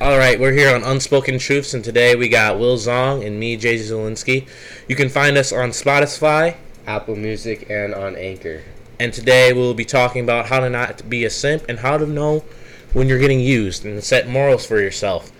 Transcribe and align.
All 0.00 0.18
right, 0.18 0.40
we're 0.40 0.52
here 0.52 0.74
on 0.74 0.82
Unspoken 0.82 1.38
Truths, 1.38 1.74
and 1.74 1.84
today 1.84 2.16
we 2.16 2.28
got 2.28 2.58
Will 2.58 2.76
Zong 2.76 3.24
and 3.24 3.38
me, 3.38 3.56
Jay 3.56 3.76
Zelinski. 3.76 4.48
You 4.88 4.96
can 4.96 5.08
find 5.08 5.36
us 5.36 5.52
on 5.52 5.70
Spotify, 5.70 6.56
Apple 6.86 7.14
Music, 7.14 7.70
and 7.70 7.94
on 7.94 8.16
Anchor. 8.16 8.62
and 8.98 9.12
today 9.12 9.52
we'll 9.52 9.74
be 9.74 9.84
talking 9.84 10.24
about 10.24 10.46
how 10.46 10.60
to 10.60 10.70
not 10.70 11.08
be 11.08 11.24
a 11.24 11.30
simp 11.30 11.64
and 11.68 11.80
how 11.80 11.98
to 11.98 12.06
know 12.06 12.44
when 12.92 13.08
you're 13.08 13.18
getting 13.18 13.40
used 13.40 13.84
and 13.84 14.02
set 14.02 14.28
morals 14.28 14.66
for 14.66 14.80
yourself. 14.80 15.30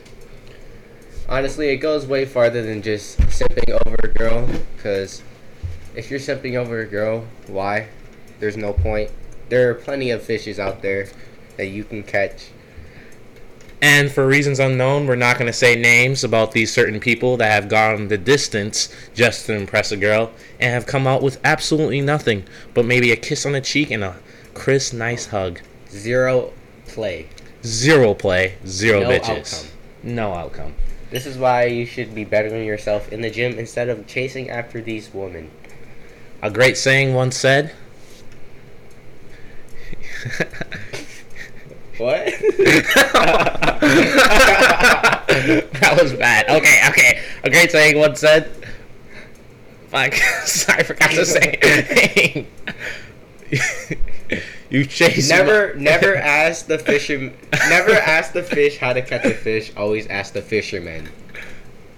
Honestly, 1.28 1.68
it 1.68 1.76
goes 1.76 2.06
way 2.06 2.24
farther 2.24 2.62
than 2.62 2.82
just 2.82 3.18
simping 3.20 3.70
over 3.86 3.96
a 4.04 4.08
girl. 4.08 4.48
Because 4.76 5.22
if 5.94 6.10
you're 6.10 6.20
simping 6.20 6.54
over 6.56 6.80
a 6.80 6.86
girl, 6.86 7.24
why? 7.46 7.88
There's 8.40 8.56
no 8.56 8.72
point. 8.72 9.10
There 9.48 9.70
are 9.70 9.74
plenty 9.74 10.10
of 10.10 10.22
fishes 10.22 10.58
out 10.58 10.82
there 10.82 11.08
that 11.56 11.66
you 11.66 11.84
can 11.84 12.02
catch. 12.02 12.50
And 13.82 14.12
for 14.12 14.24
reasons 14.28 14.60
unknown, 14.60 15.08
we're 15.08 15.16
not 15.16 15.38
going 15.38 15.48
to 15.48 15.52
say 15.52 15.74
names 15.74 16.22
about 16.22 16.52
these 16.52 16.72
certain 16.72 17.00
people 17.00 17.36
that 17.38 17.50
have 17.50 17.68
gone 17.68 18.06
the 18.06 18.16
distance 18.16 18.88
just 19.12 19.44
to 19.46 19.54
impress 19.54 19.90
a 19.90 19.96
girl 19.96 20.30
and 20.60 20.72
have 20.72 20.86
come 20.86 21.04
out 21.08 21.20
with 21.20 21.40
absolutely 21.44 22.00
nothing 22.00 22.44
but 22.74 22.84
maybe 22.84 23.10
a 23.10 23.16
kiss 23.16 23.44
on 23.44 23.52
the 23.52 23.60
cheek 23.60 23.90
and 23.90 24.04
a 24.04 24.16
crisp, 24.54 24.94
nice 24.94 25.26
hug. 25.26 25.60
Zero 25.90 26.52
play. 26.86 27.28
Zero 27.64 28.14
play, 28.14 28.54
zero 28.64 29.00
No 29.00 29.08
bitches. 29.08 29.64
outcome. 29.64 29.70
No 30.04 30.32
outcome. 30.32 30.74
This 31.10 31.26
is 31.26 31.36
why 31.36 31.64
you 31.64 31.84
should 31.84 32.14
be 32.14 32.24
bettering 32.24 32.64
yourself 32.64 33.12
in 33.12 33.20
the 33.20 33.30
gym 33.30 33.58
instead 33.58 33.88
of 33.88 34.06
chasing 34.06 34.48
after 34.48 34.80
these 34.80 35.12
women. 35.12 35.50
A 36.40 36.50
great 36.50 36.76
saying 36.78 37.14
once 37.14 37.36
said. 37.36 37.72
What? 42.02 42.24
that 45.78 45.98
was 46.02 46.12
bad. 46.14 46.48
Okay, 46.48 46.80
okay. 46.88 47.22
A 47.44 47.50
great 47.50 47.70
saying 47.70 47.96
once 47.96 48.18
said. 48.18 48.50
Fuck. 49.86 50.14
Sorry, 50.44 50.80
I 50.80 50.82
forgot 50.82 51.10
to 51.12 51.24
say. 51.24 52.44
you 54.68 54.84
chase. 54.84 55.28
never, 55.28 55.74
never 55.76 56.16
ask 56.16 56.66
the 56.66 56.80
fisher. 56.80 57.32
Never 57.68 57.92
ask 57.92 58.32
the 58.32 58.42
fish 58.42 58.78
how 58.78 58.92
to 58.92 59.02
catch 59.02 59.24
a 59.24 59.34
fish. 59.34 59.70
Always 59.76 60.08
ask 60.08 60.32
the 60.32 60.42
fisherman. 60.42 61.08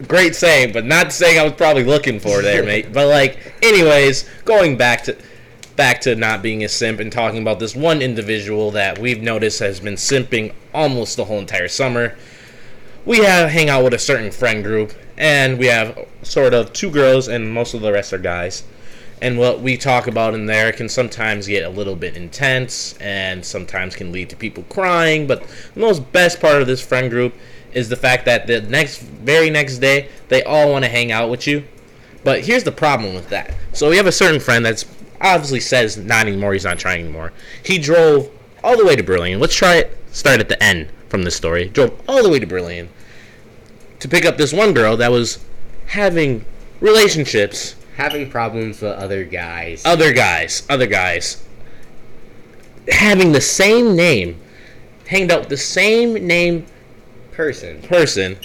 Great 0.07 0.37
saying, 0.37 0.75
but 0.75 0.85
not 0.85 1.15
saying 1.15 1.39
I 1.39 1.45
was 1.45 1.55
probably 1.55 1.85
looking 1.85 2.21
for 2.21 2.43
there, 2.43 2.63
eh, 2.63 2.67
mate. 2.67 2.93
But 2.93 3.09
like, 3.09 3.39
anyways, 3.63 4.29
going 4.45 4.77
back 4.77 5.05
to 5.05 5.17
back 5.77 6.01
to 6.03 6.15
not 6.15 6.43
being 6.43 6.65
a 6.65 6.69
simp 6.69 7.01
and 7.01 7.11
talking 7.11 7.43
about 7.43 7.59
this 7.59 7.75
one 7.75 8.01
individual 8.01 8.71
that 8.73 8.99
we've 8.99 9.23
noticed 9.23 9.59
has 9.61 9.81
been 9.81 9.95
simping 9.95 10.53
almost 10.73 11.17
the 11.17 11.25
whole 11.25 11.39
entire 11.39 11.69
summer. 11.69 12.17
We 13.05 13.19
have 13.19 13.51
hang 13.51 13.69
out 13.69 13.85
with 13.85 13.95
a 13.95 13.99
certain 13.99 14.31
friend 14.31 14.65
group, 14.65 14.95
and 15.17 15.59
we 15.59 15.67
have 15.67 16.07
sort 16.23 16.55
of 16.55 16.73
two 16.73 16.91
girls, 16.91 17.29
and 17.29 17.53
most 17.53 17.75
of 17.75 17.81
the 17.81 17.93
rest 17.93 18.13
are 18.13 18.19
guys. 18.19 18.65
And 19.21 19.39
what 19.39 19.61
we 19.61 19.77
talk 19.77 20.07
about 20.07 20.35
in 20.35 20.47
there 20.47 20.73
can 20.73 20.89
sometimes 20.89 21.47
get 21.47 21.65
a 21.65 21.69
little 21.69 21.97
bit 21.97 22.17
intense, 22.17 22.97
and 22.99 23.45
sometimes 23.45 23.97
can 23.97 24.13
lead 24.13 24.31
to 24.31 24.37
people 24.37 24.65
crying. 24.69 25.27
But 25.27 25.45
the 25.75 25.81
most 25.81 26.13
best 26.13 26.41
part 26.41 26.61
of 26.61 26.67
this 26.67 26.81
friend 26.81 27.11
group 27.11 27.35
is 27.73 27.89
the 27.89 27.97
fact 27.97 28.25
that 28.27 28.47
the 28.47 28.63
next, 28.63 29.01
very 29.01 29.51
next 29.51 29.79
day, 29.79 30.09
they 30.29 30.43
all 30.45 30.71
want 30.71 30.85
to 30.85 30.91
hang 30.91 31.13
out 31.13 31.31
with 31.31 31.47
you. 31.47 31.65
But 32.23 32.45
here's 32.45 32.65
the 32.65 32.73
problem 32.73 33.15
with 33.15 33.29
that. 33.29 33.55
So 33.73 33.91
we 33.91 33.99
have 33.99 34.07
a 34.07 34.13
certain 34.13 34.41
friend 34.41 34.65
that's 34.65 34.85
obviously 35.25 35.61
says 35.61 35.97
not 35.97 36.27
anymore. 36.27 36.53
He's 36.53 36.65
not 36.65 36.79
trying 36.79 37.05
anymore. 37.05 37.33
He 37.63 37.79
drove 37.79 38.31
all 38.63 38.77
the 38.77 38.85
way 38.85 38.97
to 38.97 39.03
Berlin. 39.03 39.41
Let's 39.41 39.55
try 39.55 39.77
it. 39.77 39.99
Start 40.13 40.41
at 40.41 40.49
the 40.49 40.63
end 40.63 40.89
from 41.09 41.23
this 41.23 41.35
story. 41.35 41.69
Drove 41.69 42.01
all 42.09 42.23
the 42.23 42.29
way 42.29 42.39
to 42.39 42.47
Berlin 42.47 42.89
to 44.01 44.09
pick 44.09 44.25
up 44.25 44.37
this 44.37 44.53
one 44.53 44.75
girl 44.75 44.97
that 44.97 45.11
was 45.11 45.45
having 45.87 46.45
relationships. 46.81 47.75
Having 47.97 48.31
problems 48.31 48.81
with 48.83 48.93
other 48.93 49.25
guys. 49.25 49.83
Other 49.85 50.13
guys, 50.13 50.67
other 50.69 50.87
guys, 50.87 51.43
having 52.89 53.33
the 53.33 53.41
same 53.41 53.97
name, 53.97 54.41
hanged 55.07 55.31
out 55.31 55.41
with 55.41 55.49
the 55.49 55.57
same 55.57 56.15
name 56.27 56.67
person. 57.33 57.83
person 57.83 58.39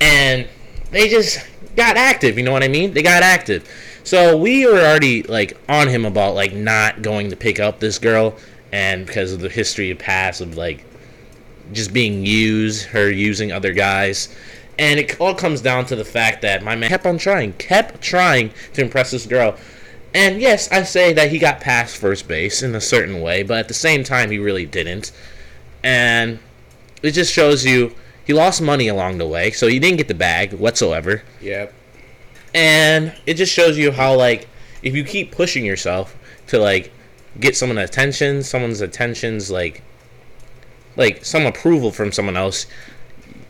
and 0.00 0.48
they 0.90 1.08
just 1.08 1.44
got 1.76 1.96
active 1.96 2.38
you 2.38 2.44
know 2.44 2.52
what 2.52 2.62
i 2.62 2.68
mean 2.68 2.92
they 2.92 3.02
got 3.02 3.22
active 3.22 3.68
so 4.10 4.36
we 4.36 4.66
were 4.66 4.80
already 4.80 5.22
like 5.22 5.56
on 5.68 5.86
him 5.86 6.04
about 6.04 6.34
like 6.34 6.52
not 6.52 7.00
going 7.00 7.30
to 7.30 7.36
pick 7.36 7.60
up 7.60 7.78
this 7.78 7.96
girl 8.00 8.34
and 8.72 9.06
because 9.06 9.32
of 9.32 9.38
the 9.38 9.48
history 9.48 9.92
of 9.92 10.00
past 10.00 10.40
of 10.40 10.56
like 10.56 10.84
just 11.72 11.92
being 11.92 12.26
used 12.26 12.86
her 12.86 13.08
using 13.08 13.52
other 13.52 13.72
guys 13.72 14.34
and 14.80 14.98
it 14.98 15.20
all 15.20 15.32
comes 15.32 15.60
down 15.60 15.86
to 15.86 15.94
the 15.94 16.04
fact 16.04 16.42
that 16.42 16.64
my 16.64 16.74
man 16.74 16.88
kept 16.88 17.06
on 17.06 17.18
trying 17.18 17.52
kept 17.52 18.00
trying 18.00 18.50
to 18.72 18.82
impress 18.82 19.12
this 19.12 19.26
girl 19.26 19.56
and 20.12 20.40
yes 20.40 20.68
i 20.72 20.82
say 20.82 21.12
that 21.12 21.30
he 21.30 21.38
got 21.38 21.60
past 21.60 21.96
first 21.96 22.26
base 22.26 22.64
in 22.64 22.74
a 22.74 22.80
certain 22.80 23.20
way 23.20 23.44
but 23.44 23.58
at 23.58 23.68
the 23.68 23.74
same 23.74 24.02
time 24.02 24.28
he 24.28 24.40
really 24.40 24.66
didn't 24.66 25.12
and 25.84 26.40
it 27.00 27.12
just 27.12 27.32
shows 27.32 27.64
you 27.64 27.94
he 28.30 28.34
lost 28.34 28.62
money 28.62 28.86
along 28.86 29.18
the 29.18 29.26
way, 29.26 29.50
so 29.50 29.66
he 29.66 29.80
didn't 29.80 29.96
get 29.96 30.06
the 30.06 30.14
bag 30.14 30.52
whatsoever. 30.52 31.22
Yep. 31.40 31.74
And 32.54 33.14
it 33.26 33.34
just 33.34 33.52
shows 33.52 33.78
you 33.78 33.92
how 33.92 34.14
like 34.16 34.48
if 34.82 34.94
you 34.94 35.04
keep 35.04 35.32
pushing 35.32 35.64
yourself 35.64 36.16
to 36.48 36.58
like 36.58 36.92
get 37.38 37.56
someone's 37.56 37.88
attention, 37.88 38.42
someone's 38.42 38.80
attention's 38.80 39.50
like 39.50 39.82
like 40.96 41.24
some 41.24 41.46
approval 41.46 41.92
from 41.92 42.12
someone 42.12 42.36
else. 42.36 42.66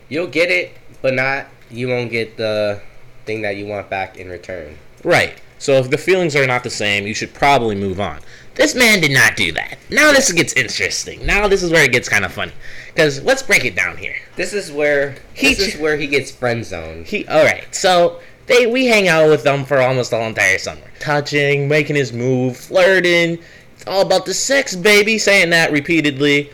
You'll 0.09 0.27
get 0.27 0.51
it, 0.51 0.77
but 1.01 1.13
not. 1.13 1.47
You 1.69 1.87
won't 1.87 2.11
get 2.11 2.37
the 2.37 2.81
thing 3.25 3.41
that 3.43 3.55
you 3.55 3.65
want 3.65 3.89
back 3.89 4.17
in 4.17 4.29
return. 4.29 4.77
Right. 5.03 5.41
So 5.57 5.73
if 5.73 5.89
the 5.89 5.97
feelings 5.97 6.35
are 6.35 6.47
not 6.47 6.63
the 6.63 6.69
same, 6.69 7.05
you 7.05 7.13
should 7.13 7.33
probably 7.33 7.75
move 7.75 7.99
on. 7.99 8.19
This 8.55 8.75
man 8.75 8.99
did 8.99 9.11
not 9.11 9.35
do 9.37 9.51
that. 9.53 9.77
Now 9.89 10.11
this 10.11 10.31
gets 10.31 10.53
interesting. 10.53 11.25
Now 11.25 11.47
this 11.47 11.63
is 11.63 11.71
where 11.71 11.83
it 11.85 11.91
gets 11.91 12.09
kind 12.09 12.25
of 12.25 12.33
funny. 12.33 12.51
Cuz 12.95 13.23
let's 13.23 13.41
break 13.43 13.63
it 13.63 13.75
down 13.75 13.97
here. 13.97 14.15
This 14.35 14.53
is 14.53 14.71
where 14.71 15.15
He 15.33 15.53
this 15.53 15.65
ch- 15.65 15.75
is 15.75 15.79
where 15.79 15.97
he 15.97 16.07
gets 16.07 16.31
friend 16.31 16.65
zoned. 16.65 17.07
He 17.07 17.25
all 17.27 17.45
right. 17.45 17.63
So 17.73 18.19
they 18.51 18.67
we 18.67 18.85
hang 18.85 19.07
out 19.07 19.29
with 19.29 19.43
them 19.43 19.65
for 19.65 19.79
almost 19.79 20.11
the 20.11 20.17
whole 20.17 20.27
entire 20.27 20.57
summer, 20.57 20.81
touching, 20.99 21.67
making 21.67 21.95
his 21.95 22.13
move, 22.13 22.57
flirting. 22.57 23.39
It's 23.75 23.87
all 23.87 24.01
about 24.01 24.25
the 24.25 24.33
sex, 24.33 24.75
baby. 24.75 25.17
Saying 25.17 25.49
that 25.51 25.71
repeatedly, 25.71 26.51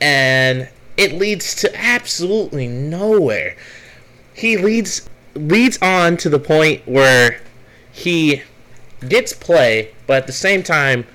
and 0.00 0.68
it 0.96 1.12
leads 1.12 1.54
to 1.56 1.80
absolutely 1.80 2.66
nowhere. 2.66 3.56
He 4.34 4.56
leads 4.56 5.08
leads 5.34 5.78
on 5.82 6.16
to 6.18 6.28
the 6.28 6.38
point 6.38 6.82
where 6.86 7.40
he 7.92 8.42
gets 9.08 9.32
play, 9.32 9.94
but 10.06 10.18
at 10.18 10.26
the 10.26 10.32
same 10.32 10.62
time, 10.62 11.06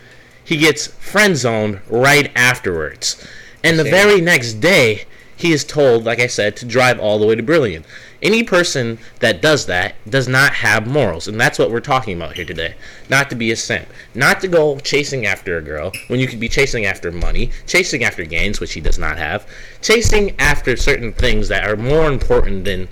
he 0.43 0.57
gets 0.57 0.87
friend 0.87 1.35
zoned 1.35 1.81
right 1.89 2.31
afterwards. 2.35 3.25
And 3.63 3.77
the 3.77 3.83
Same. 3.83 3.91
very 3.91 4.21
next 4.21 4.53
day, 4.55 5.05
he 5.35 5.51
is 5.51 5.63
told, 5.63 6.05
like 6.05 6.19
I 6.19 6.27
said, 6.27 6.55
to 6.57 6.65
drive 6.65 6.99
all 6.99 7.19
the 7.19 7.25
way 7.25 7.35
to 7.35 7.43
Brilliant. 7.43 7.85
Any 8.21 8.43
person 8.43 8.99
that 9.19 9.41
does 9.41 9.65
that 9.67 9.95
does 10.09 10.27
not 10.27 10.53
have 10.55 10.85
morals, 10.85 11.29
and 11.29 11.39
that's 11.39 11.57
what 11.57 11.71
we're 11.71 11.79
talking 11.79 12.17
about 12.17 12.35
here 12.35 12.43
today. 12.43 12.75
Not 13.09 13.29
to 13.29 13.35
be 13.35 13.51
a 13.51 13.55
simp, 13.55 13.87
not 14.13 14.41
to 14.41 14.49
go 14.49 14.77
chasing 14.79 15.25
after 15.25 15.57
a 15.57 15.61
girl 15.61 15.93
when 16.07 16.19
you 16.19 16.27
could 16.27 16.39
be 16.39 16.49
chasing 16.49 16.85
after 16.85 17.13
money, 17.13 17.51
chasing 17.65 18.03
after 18.03 18.25
gains, 18.25 18.59
which 18.59 18.73
he 18.73 18.81
does 18.81 18.99
not 18.99 19.17
have, 19.17 19.47
chasing 19.81 20.37
after 20.37 20.75
certain 20.75 21.13
things 21.13 21.47
that 21.47 21.65
are 21.65 21.77
more 21.77 22.11
important 22.11 22.65
than 22.65 22.89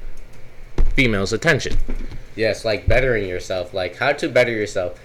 females' 0.93 1.33
attention. 1.33 1.75
Yes, 2.35 2.63
like 2.63 2.87
bettering 2.87 3.27
yourself. 3.27 3.73
Like 3.73 3.97
how 3.97 4.13
to 4.13 4.29
better 4.29 4.51
yourself. 4.51 4.97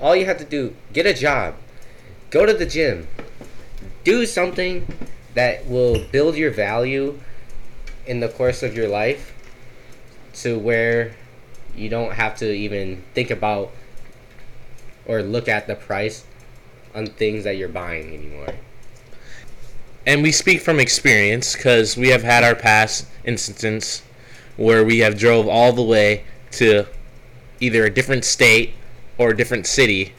All 0.00 0.16
you 0.16 0.24
have 0.24 0.38
to 0.38 0.44
do, 0.44 0.74
get 0.92 1.06
a 1.06 1.14
job. 1.14 1.54
Go 2.30 2.46
to 2.46 2.52
the 2.52 2.66
gym. 2.66 3.06
Do 4.02 4.26
something 4.26 4.88
that 5.34 5.68
will 5.68 6.04
build 6.10 6.34
your 6.34 6.50
value 6.50 7.20
in 8.06 8.18
the 8.18 8.28
course 8.28 8.64
of 8.64 8.76
your 8.76 8.88
life 8.88 9.31
to 10.34 10.58
where 10.58 11.14
you 11.74 11.88
don't 11.88 12.12
have 12.12 12.36
to 12.36 12.52
even 12.52 13.02
think 13.14 13.30
about 13.30 13.70
or 15.06 15.22
look 15.22 15.48
at 15.48 15.66
the 15.66 15.74
price 15.74 16.24
on 16.94 17.06
things 17.06 17.44
that 17.44 17.56
you're 17.56 17.68
buying 17.68 18.14
anymore. 18.14 18.54
and 20.06 20.22
we 20.22 20.32
speak 20.32 20.60
from 20.60 20.80
experience 20.80 21.54
because 21.54 21.96
we 21.96 22.08
have 22.08 22.22
had 22.22 22.42
our 22.42 22.54
past 22.54 23.06
instances 23.24 24.02
where 24.56 24.84
we 24.84 24.98
have 24.98 25.18
drove 25.18 25.46
all 25.46 25.72
the 25.72 25.82
way 25.82 26.24
to 26.50 26.84
either 27.60 27.84
a 27.84 27.90
different 27.90 28.24
state 28.24 28.74
or 29.16 29.30
a 29.30 29.36
different 29.36 29.66
city 29.66 30.12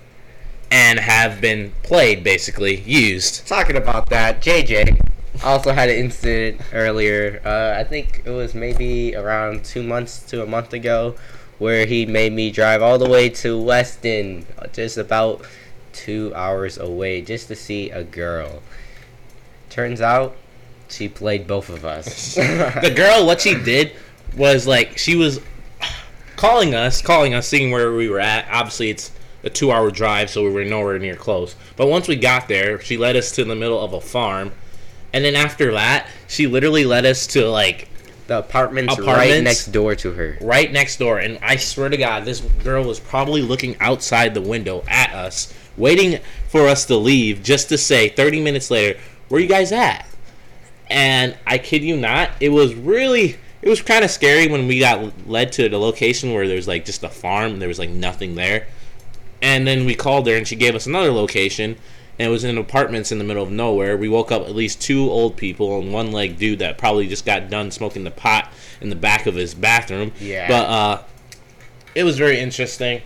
and 0.71 1.00
have 1.00 1.39
been 1.39 1.71
played 1.83 2.24
basically 2.24 2.80
used 2.81 3.45
Talking 3.48 3.75
about 3.75 4.09
that, 4.09 4.42
JJ 4.42 5.12
also 5.44 5.72
had 5.72 5.90
an 5.90 5.98
incident 5.98 6.62
earlier. 6.74 7.42
Uh, 7.45 7.80
I 7.80 7.84
think 7.84 8.24
it 8.25 8.31
was 8.31 8.54
maybe 8.56 9.16
around 9.16 9.66
two 9.66 9.84
months 9.84 10.19
to 10.30 10.44
a 10.44 10.45
month 10.45 10.74
ago, 10.74 11.16
where 11.60 11.86
he 11.86 12.06
made 12.06 12.34
me 12.34 12.51
drive 12.51 12.81
all 12.81 12.98
the 12.98 13.10
way 13.10 13.30
to 13.30 13.62
Weston, 13.62 14.45
just 14.72 14.98
about 14.98 15.45
two 15.92 16.34
hours 16.36 16.78
away, 16.78 17.22
just 17.22 17.48
to 17.48 17.56
see 17.56 17.90
a 17.92 18.04
girl. 18.04 18.62
Turns 19.69 20.01
out, 20.01 20.36
She 20.90 21.10
played 21.10 21.48
both 21.48 21.69
of 21.69 21.86
us. 21.86 22.36
the 22.36 22.94
girl, 22.95 23.25
what 23.25 23.42
she 23.42 23.56
did 23.56 23.94
was 24.38 24.68
like 24.68 24.98
she 24.98 25.16
was 25.16 25.40
calling 26.36 26.75
us, 26.75 27.01
calling 27.01 27.34
us, 27.34 27.48
seeing 27.48 27.72
where 27.72 27.94
we 27.94 28.10
were 28.10 28.19
at. 28.19 28.48
Obviously, 28.51 28.90
it's 28.90 29.12
a 29.44 29.50
two-hour 29.50 29.92
drive, 29.92 30.30
so 30.30 30.44
we 30.44 30.51
were 30.51 30.63
nowhere 30.63 31.00
near 31.00 31.16
close. 31.16 31.56
But 31.75 31.88
once 31.88 32.07
we 32.07 32.16
got 32.16 32.48
there, 32.48 32.80
she 32.80 32.98
led 32.98 33.16
us 33.16 33.31
to 33.34 33.44
the 33.44 33.56
middle 33.56 33.80
of 33.81 33.94
a 33.94 34.01
farm, 34.01 34.51
and 35.13 35.24
then 35.24 35.36
after 35.36 35.71
that, 35.74 36.07
she 36.27 36.48
literally 36.48 36.86
led 36.86 37.06
us 37.06 37.27
to 37.27 37.48
like 37.48 37.88
the 38.27 38.39
apartment's, 38.39 38.98
right 39.00 39.44
next 39.44 39.68
door 39.68 39.95
to 39.95 40.12
her. 40.13 40.38
right 40.42 40.71
next 40.71 40.98
door. 40.98 41.19
And 41.19 41.38
I 41.42 41.57
swear 41.57 41.89
to 41.89 41.98
God, 41.98 42.25
this 42.25 42.42
girl 42.42 42.83
was 42.83 43.00
probably 43.00 43.42
looking 43.42 43.75
outside 43.80 44.33
the 44.33 44.42
window 44.42 44.83
at 44.88 45.13
us, 45.13 45.54
waiting 45.77 46.19
for 46.48 46.68
us 46.68 46.86
to 46.86 46.95
leave, 46.95 47.44
just 47.44 47.69
to 47.69 47.77
say 47.77 48.10
30 48.10 48.42
minutes 48.42 48.71
later, 48.71 49.00
"Where 49.30 49.39
you 49.39 49.48
guys 49.48 49.71
at?" 49.71 50.07
And 50.89 51.38
I 51.45 51.57
kid 51.57 51.83
you 51.83 51.95
not, 51.95 52.31
it 52.39 52.50
was 52.50 52.74
really. 52.74 53.38
It 53.62 53.69
was 53.69 53.81
kind 53.81 54.04
of 54.04 54.12
scary 54.12 54.48
when 54.48 54.68
we 54.68 54.80
got 54.80 55.25
led 55.25 55.54
to 55.54 55.69
the 55.69 55.80
location 55.80 56.33
where 56.33 56.50
there's 56.50 56.68
like 56.68 56.83
just 56.83 57.01
a 57.01 57.07
farm 57.07 57.54
and 57.54 57.62
there 57.62 57.69
was 57.69 57.80
like 57.80 57.89
nothing 57.89 58.36
there. 58.36 58.68
And 59.42 59.66
then 59.66 59.86
we 59.86 59.95
called 59.95 60.27
her 60.27 60.36
and 60.36 60.45
she 60.45 60.57
gave 60.57 60.75
us 60.75 60.86
another 60.86 61.13
location 61.13 61.77
and 62.19 62.27
it 62.27 62.31
was 62.31 62.44
in 62.44 62.57
apartments 62.57 63.12
in 63.12 63.18
the 63.18 63.24
middle 63.24 63.44
of 63.44 63.51
nowhere. 63.51 63.98
We 63.98 64.07
woke 64.07 64.31
up 64.31 64.44
at 64.44 64.56
least 64.56 64.81
two 64.81 65.10
old 65.10 65.36
people 65.36 65.80
and 65.80 65.92
one 65.92 66.12
leg 66.12 66.38
dude 66.38 66.60
that 66.60 66.77
probably 66.77 67.07
just 67.07 67.25
got 67.25 67.50
done 67.50 67.71
smoking 67.71 68.04
the 68.04 68.12
pot 68.12 68.51
in 68.81 68.89
the 68.89 68.95
back 68.95 69.25
of 69.25 69.36
his 69.36 69.54
bathroom. 69.56 70.12
Yeah. 70.19 70.48
But 70.48 70.69
uh 70.69 71.04
it 71.95 72.04
was 72.04 72.18
very 72.18 72.39
interesting. 72.39 73.01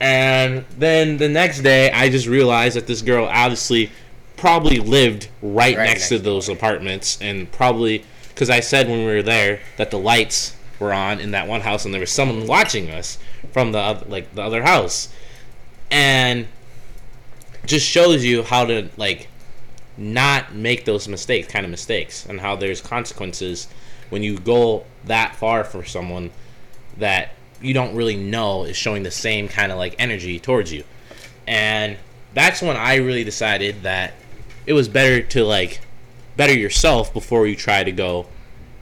And 0.00 0.64
then 0.76 1.18
the 1.18 1.28
next 1.28 1.60
day 1.60 1.90
I 1.92 2.08
just 2.08 2.26
realized 2.26 2.76
that 2.76 2.86
this 2.86 3.02
girl 3.02 3.26
obviously 3.26 3.90
probably 4.36 4.78
lived 4.78 5.28
right, 5.40 5.76
Right 5.76 5.84
next, 5.86 6.08
to 6.08 6.14
next 6.14 6.24
those 6.24 6.48
apartments 6.48 7.18
and 7.20 7.50
probably 7.52 8.04
because 8.28 8.50
I 8.50 8.58
said 8.60 8.88
when 8.88 9.06
we 9.06 9.12
were 9.12 9.22
there 9.22 9.60
that 9.76 9.92
the 9.92 9.98
lights 9.98 10.56
were 10.80 10.92
on 10.92 11.20
in 11.20 11.30
that 11.30 11.46
one 11.46 11.60
house 11.60 11.84
and 11.84 11.94
there 11.94 12.00
was 12.00 12.10
someone 12.10 12.48
watching 12.48 12.90
us 12.90 13.18
from 13.52 13.70
the 13.70 13.78
oth- 13.78 14.08
like 14.08 14.34
the 14.34 14.42
other 14.42 14.64
house 14.64 15.08
and 15.92 16.48
just 17.66 17.86
shows 17.86 18.24
you 18.24 18.42
how 18.42 18.64
to 18.64 18.88
like 18.96 19.28
not 19.96 20.54
make 20.54 20.84
those 20.84 21.06
mistakes 21.08 21.46
kind 21.48 21.64
of 21.64 21.70
mistakes 21.70 22.26
and 22.26 22.40
how 22.40 22.56
there's 22.56 22.80
consequences 22.80 23.68
when 24.10 24.22
you 24.22 24.38
go 24.38 24.84
that 25.04 25.36
far 25.36 25.64
for 25.64 25.84
someone 25.84 26.30
that 26.96 27.30
you 27.60 27.74
don't 27.74 27.94
really 27.94 28.16
know 28.16 28.64
is 28.64 28.76
showing 28.76 29.02
the 29.02 29.10
same 29.10 29.48
kind 29.48 29.70
of 29.70 29.78
like 29.78 29.94
energy 29.98 30.38
towards 30.40 30.72
you 30.72 30.82
and 31.46 31.96
that's 32.34 32.62
when 32.62 32.76
i 32.76 32.96
really 32.96 33.22
decided 33.24 33.82
that 33.82 34.14
it 34.66 34.72
was 34.72 34.88
better 34.88 35.20
to 35.22 35.44
like 35.44 35.80
better 36.36 36.54
yourself 36.54 37.12
before 37.12 37.46
you 37.46 37.54
try 37.54 37.84
to 37.84 37.92
go 37.92 38.26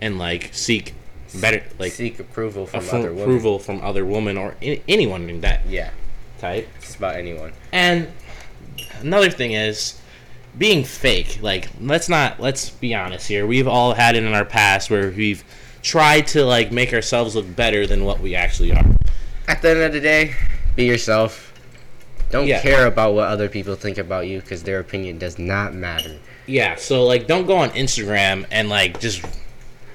and 0.01 0.19
like 0.19 0.51
seek 0.53 0.95
better 1.41 1.63
like 1.79 1.93
Seek 1.93 2.19
approval 2.21 2.67
from 2.67 2.81
other 2.89 3.11
women. 3.13 3.23
approval 3.23 3.59
from 3.59 3.81
other 3.83 4.05
women 4.05 4.37
or 4.37 4.55
I- 4.63 4.81
anyone 4.89 5.29
in 5.29 5.41
that 5.43 5.67
Yeah, 5.69 5.91
type 6.39 6.69
just 6.81 6.97
about 6.97 7.17
anyone. 7.17 7.53
and 7.73 8.09
another 9.03 9.31
thing 9.31 9.53
is 9.53 9.99
being 10.59 10.85
fake. 10.85 11.39
Like 11.43 11.69
let's 11.81 12.09
not 12.09 12.41
let's 12.41 12.71
be 12.71 12.95
honest 12.95 13.29
here. 13.29 13.47
We've 13.47 13.69
all 13.69 13.95
had 13.95 14.17
it 14.17 14.25
in 14.25 14.33
our 14.35 14.45
past 14.45 14.91
where 14.91 15.11
we've 15.11 15.45
tried 15.83 16.27
to 16.29 16.45
like 16.45 16.73
make 16.73 16.93
ourselves 16.93 17.35
look 17.35 17.55
better 17.57 17.87
than 17.87 18.05
what 18.05 18.21
we 18.21 18.35
actually 18.35 18.73
are. 18.73 18.85
At 19.49 19.63
the 19.63 19.71
end 19.71 19.81
of 19.81 19.93
the 19.93 20.01
day, 20.01 20.35
be 20.77 20.85
yourself. 20.85 21.53
Don't 22.31 22.47
Yeah. 22.47 22.61
care 22.61 22.87
about 22.87 23.15
what 23.15 23.27
other 23.29 23.49
people 23.49 23.75
think 23.75 23.99
about 23.99 24.27
you 24.29 24.41
because 24.41 24.63
their 24.63 24.79
opinion 24.79 25.19
does 25.19 25.39
not 25.39 25.75
matter. 25.75 26.17
Yeah, 26.47 26.77
so 26.77 27.05
like 27.05 27.27
don't 27.27 27.47
go 27.47 27.57
on 27.57 27.71
Instagram 27.71 28.45
and 28.51 28.69
like 28.69 29.01
just 29.01 29.25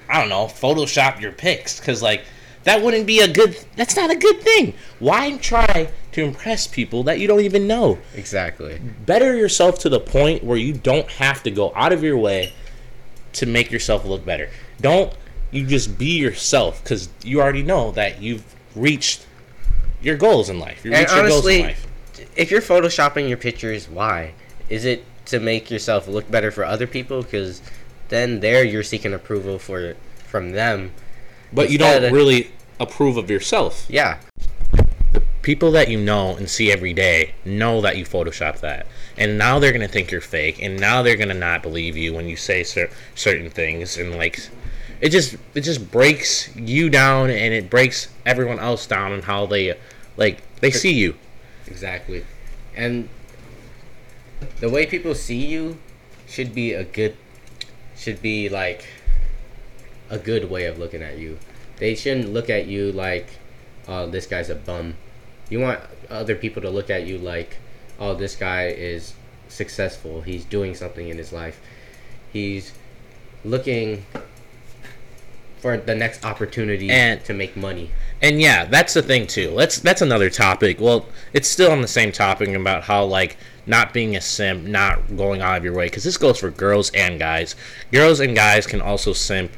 I 0.09 0.19
don't 0.19 0.29
know, 0.29 0.45
photoshop 0.45 1.19
your 1.21 1.31
pics 1.31 1.79
cuz 1.79 2.01
like 2.01 2.21
that 2.65 2.81
wouldn't 2.81 3.07
be 3.07 3.19
a 3.21 3.27
good 3.27 3.57
that's 3.75 3.95
not 3.95 4.11
a 4.11 4.15
good 4.15 4.41
thing. 4.41 4.73
Why 4.99 5.37
try 5.37 5.91
to 6.11 6.23
impress 6.23 6.67
people 6.67 7.03
that 7.03 7.19
you 7.19 7.27
don't 7.27 7.41
even 7.41 7.67
know? 7.67 7.99
Exactly. 8.13 8.79
better 9.05 9.35
yourself 9.35 9.79
to 9.79 9.89
the 9.89 9.99
point 9.99 10.43
where 10.43 10.57
you 10.57 10.73
don't 10.73 11.09
have 11.11 11.41
to 11.43 11.51
go 11.51 11.71
out 11.75 11.93
of 11.93 12.03
your 12.03 12.17
way 12.17 12.53
to 13.33 13.45
make 13.45 13.71
yourself 13.71 14.05
look 14.05 14.25
better. 14.25 14.49
Don't 14.81 15.13
you 15.51 15.65
just 15.65 15.97
be 15.97 16.17
yourself 16.17 16.83
because 16.83 17.09
you 17.23 17.41
already 17.41 17.63
know 17.63 17.91
that 17.91 18.21
you've 18.21 18.43
reached 18.75 19.25
your 20.01 20.17
goals 20.17 20.49
in 20.49 20.59
life. 20.59 20.83
You 20.83 20.91
And 20.91 20.99
reached 21.01 21.13
your 21.15 21.27
goals 21.27 21.45
in 21.45 21.61
honestly, 21.61 21.63
life. 21.63 21.87
if 22.35 22.51
you're 22.51 22.61
photoshopping 22.61 23.27
your 23.27 23.37
pictures, 23.37 23.87
why? 23.87 24.33
Is 24.69 24.85
it 24.85 25.05
to 25.27 25.39
make 25.39 25.69
yourself 25.71 26.07
look 26.07 26.29
better 26.29 26.51
for 26.51 26.63
other 26.63 26.87
people? 26.87 27.23
Because 27.23 27.61
then 28.09 28.39
there 28.39 28.63
you're 28.63 28.83
seeking 28.83 29.13
approval 29.13 29.59
for 29.59 29.95
from 30.25 30.51
them. 30.51 30.91
But 31.53 31.69
you 31.69 31.77
don't 31.77 32.11
really 32.11 32.51
approve 32.79 33.17
of 33.17 33.29
yourself. 33.29 33.85
Yeah, 33.89 34.19
The 35.13 35.21
People 35.41 35.71
that 35.71 35.89
you 35.89 35.99
know 35.99 36.35
and 36.35 36.49
see 36.49 36.71
every 36.71 36.93
day 36.93 37.35
know 37.45 37.81
that 37.81 37.97
you 37.97 38.05
Photoshop 38.05 38.59
that. 38.61 38.87
And 39.17 39.37
now 39.37 39.59
they're 39.59 39.71
going 39.71 39.85
to 39.85 39.91
think 39.91 40.11
you're 40.11 40.21
fake. 40.21 40.61
And 40.61 40.79
now 40.79 41.01
they're 41.01 41.15
going 41.15 41.29
to 41.29 41.33
not 41.35 41.61
believe 41.61 41.95
you 41.95 42.13
when 42.13 42.27
you 42.27 42.35
say 42.35 42.63
cer- 42.63 42.89
certain 43.13 43.49
things. 43.49 43.97
And 43.97 44.15
like, 44.15 44.39
it 45.01 45.09
just 45.09 45.37
it 45.53 45.61
just 45.61 45.91
breaks 45.91 46.55
you 46.55 46.89
down 46.89 47.29
and 47.29 47.53
it 47.53 47.69
breaks 47.69 48.09
everyone 48.25 48.59
else 48.59 48.87
down 48.87 49.11
and 49.11 49.23
how 49.23 49.45
they 49.45 49.77
like 50.17 50.41
they 50.61 50.71
see 50.71 50.93
you. 50.93 51.15
exactly. 51.67 52.25
And 52.75 53.07
the 54.59 54.69
way 54.69 54.85
people 54.85 55.13
see 55.15 55.45
you 55.45 55.77
should 56.27 56.53
be 56.53 56.73
a 56.73 56.83
good, 56.83 57.15
should 57.95 58.21
be 58.21 58.49
like 58.49 58.85
a 60.09 60.17
good 60.17 60.49
way 60.49 60.65
of 60.65 60.77
looking 60.77 61.01
at 61.01 61.17
you. 61.17 61.37
They 61.77 61.95
shouldn't 61.95 62.31
look 62.33 62.49
at 62.49 62.67
you 62.67 62.91
like, 62.91 63.27
oh, 63.87 64.07
this 64.07 64.25
guy's 64.25 64.49
a 64.49 64.55
bum. 64.55 64.95
You 65.49 65.59
want 65.59 65.79
other 66.09 66.35
people 66.35 66.61
to 66.61 66.69
look 66.69 66.89
at 66.89 67.05
you 67.05 67.17
like, 67.17 67.57
oh, 67.99 68.15
this 68.15 68.35
guy 68.35 68.67
is 68.67 69.13
successful. 69.47 70.21
He's 70.21 70.45
doing 70.45 70.75
something 70.75 71.07
in 71.09 71.17
his 71.17 71.31
life. 71.31 71.59
He's 72.31 72.71
looking 73.43 74.05
for 75.59 75.77
the 75.77 75.95
next 75.95 76.23
opportunity 76.25 76.89
And- 76.89 77.23
to 77.25 77.33
make 77.33 77.55
money. 77.55 77.89
And 78.21 78.41
yeah, 78.41 78.65
that's 78.65 78.93
the 78.93 79.01
thing 79.01 79.27
too. 79.27 79.51
Let's 79.51 79.79
that's 79.79 80.01
another 80.01 80.29
topic. 80.29 80.79
Well, 80.79 81.05
it's 81.33 81.49
still 81.49 81.71
on 81.71 81.81
the 81.81 81.87
same 81.87 82.11
topic 82.11 82.49
about 82.49 82.83
how 82.83 83.03
like 83.03 83.35
not 83.65 83.93
being 83.93 84.15
a 84.15 84.21
simp, 84.21 84.63
not 84.63 85.17
going 85.17 85.41
out 85.41 85.57
of 85.57 85.63
your 85.63 85.73
way, 85.73 85.87
because 85.87 86.03
this 86.03 86.17
goes 86.17 86.39
for 86.39 86.49
girls 86.49 86.91
and 86.91 87.19
guys. 87.19 87.55
Girls 87.91 88.19
and 88.21 88.35
guys 88.35 88.65
can 88.65 88.79
also 88.79 89.11
simp 89.11 89.51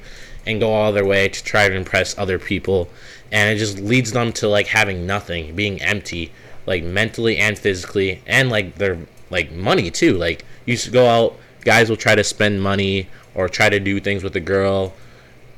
and 0.48 0.60
go 0.60 0.72
all 0.72 0.92
their 0.92 1.06
way 1.06 1.30
to 1.30 1.44
try 1.44 1.68
to 1.68 1.76
impress 1.76 2.18
other 2.18 2.40
people, 2.40 2.90
and 3.32 3.54
it 3.54 3.60
just 3.60 3.80
leads 3.80 4.12
them 4.12 4.32
to 4.34 4.48
like 4.48 4.68
having 4.68 5.06
nothing, 5.06 5.56
being 5.56 5.82
empty, 5.82 6.32
like 6.66 6.84
mentally 6.84 7.38
and 7.38 7.60
physically, 7.60 8.22
and 8.26 8.50
like 8.50 8.76
their 8.76 8.98
like 9.30 9.52
money 9.52 9.92
too. 9.92 10.18
Like 10.18 10.46
you 10.66 10.78
to 10.78 10.90
go 10.90 11.08
out, 11.08 11.36
guys 11.62 11.90
will 11.90 11.98
try 11.98 12.16
to 12.16 12.24
spend 12.24 12.62
money 12.64 13.08
or 13.36 13.50
try 13.50 13.70
to 13.70 13.80
do 13.80 14.00
things 14.00 14.24
with 14.24 14.36
a 14.36 14.40
girl 14.40 14.94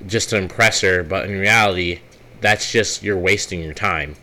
just 0.06 0.30
to 0.30 0.38
impress 0.38 0.82
her, 0.82 1.04
but 1.04 1.30
in 1.30 1.40
reality, 1.40 2.00
that's 2.42 2.72
just 2.72 3.04
you're 3.04 3.18
wasting 3.18 3.62
your 3.62 3.74
time. 3.74 4.16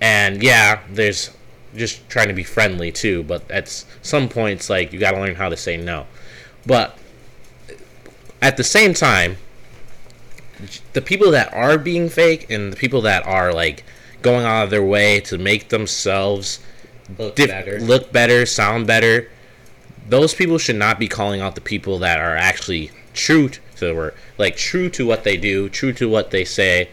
And 0.00 0.42
yeah, 0.42 0.80
there's 0.90 1.30
just 1.74 2.08
trying 2.08 2.28
to 2.28 2.34
be 2.34 2.44
friendly 2.44 2.92
too, 2.92 3.22
but 3.22 3.50
at 3.50 3.68
some 4.02 4.28
points, 4.28 4.70
like 4.70 4.92
you 4.92 4.98
got 4.98 5.12
to 5.12 5.20
learn 5.20 5.34
how 5.34 5.48
to 5.48 5.56
say 5.56 5.76
no. 5.76 6.06
But 6.64 6.98
at 8.42 8.56
the 8.56 8.64
same 8.64 8.94
time, 8.94 9.36
the 10.92 11.02
people 11.02 11.30
that 11.32 11.52
are 11.52 11.78
being 11.78 12.08
fake 12.08 12.50
and 12.50 12.72
the 12.72 12.76
people 12.76 13.02
that 13.02 13.26
are 13.26 13.52
like 13.52 13.84
going 14.22 14.44
out 14.44 14.64
of 14.64 14.70
their 14.70 14.84
way 14.84 15.20
to 15.20 15.38
make 15.38 15.68
themselves 15.68 16.60
Look 17.18 17.36
diff- 17.36 17.48
better. 17.48 17.78
look 17.80 18.12
better, 18.12 18.46
sound 18.46 18.86
better. 18.86 19.30
Those 20.08 20.34
people 20.34 20.58
should 20.58 20.76
not 20.76 20.98
be 20.98 21.08
calling 21.08 21.40
out 21.40 21.54
the 21.54 21.60
people 21.60 21.98
that 21.98 22.18
are 22.18 22.36
actually 22.36 22.90
true 23.12 23.48
to 23.48 23.60
their 23.78 24.14
like 24.38 24.56
true 24.56 24.88
to 24.90 25.06
what 25.06 25.24
they 25.24 25.36
do, 25.36 25.68
true 25.68 25.92
to 25.94 26.08
what 26.08 26.30
they 26.30 26.44
say, 26.44 26.88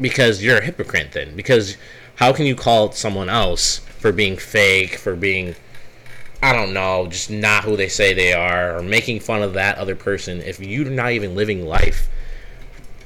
because 0.00 0.42
you're 0.42 0.58
a 0.58 0.64
hypocrite 0.64 1.12
then. 1.12 1.36
Because 1.36 1.76
how 2.16 2.32
can 2.32 2.46
you 2.46 2.54
call 2.54 2.92
someone 2.92 3.28
else 3.28 3.78
for 3.98 4.12
being 4.12 4.36
fake, 4.36 4.96
for 4.96 5.14
being 5.16 5.54
I 6.42 6.52
don't 6.52 6.74
know, 6.74 7.06
just 7.06 7.30
not 7.30 7.64
who 7.64 7.74
they 7.76 7.88
say 7.88 8.12
they 8.12 8.32
are, 8.34 8.76
or 8.76 8.82
making 8.82 9.20
fun 9.20 9.42
of 9.42 9.54
that 9.54 9.78
other 9.78 9.96
person 9.96 10.40
if 10.42 10.60
you're 10.60 10.90
not 10.90 11.12
even 11.12 11.34
living 11.34 11.64
life 11.64 12.08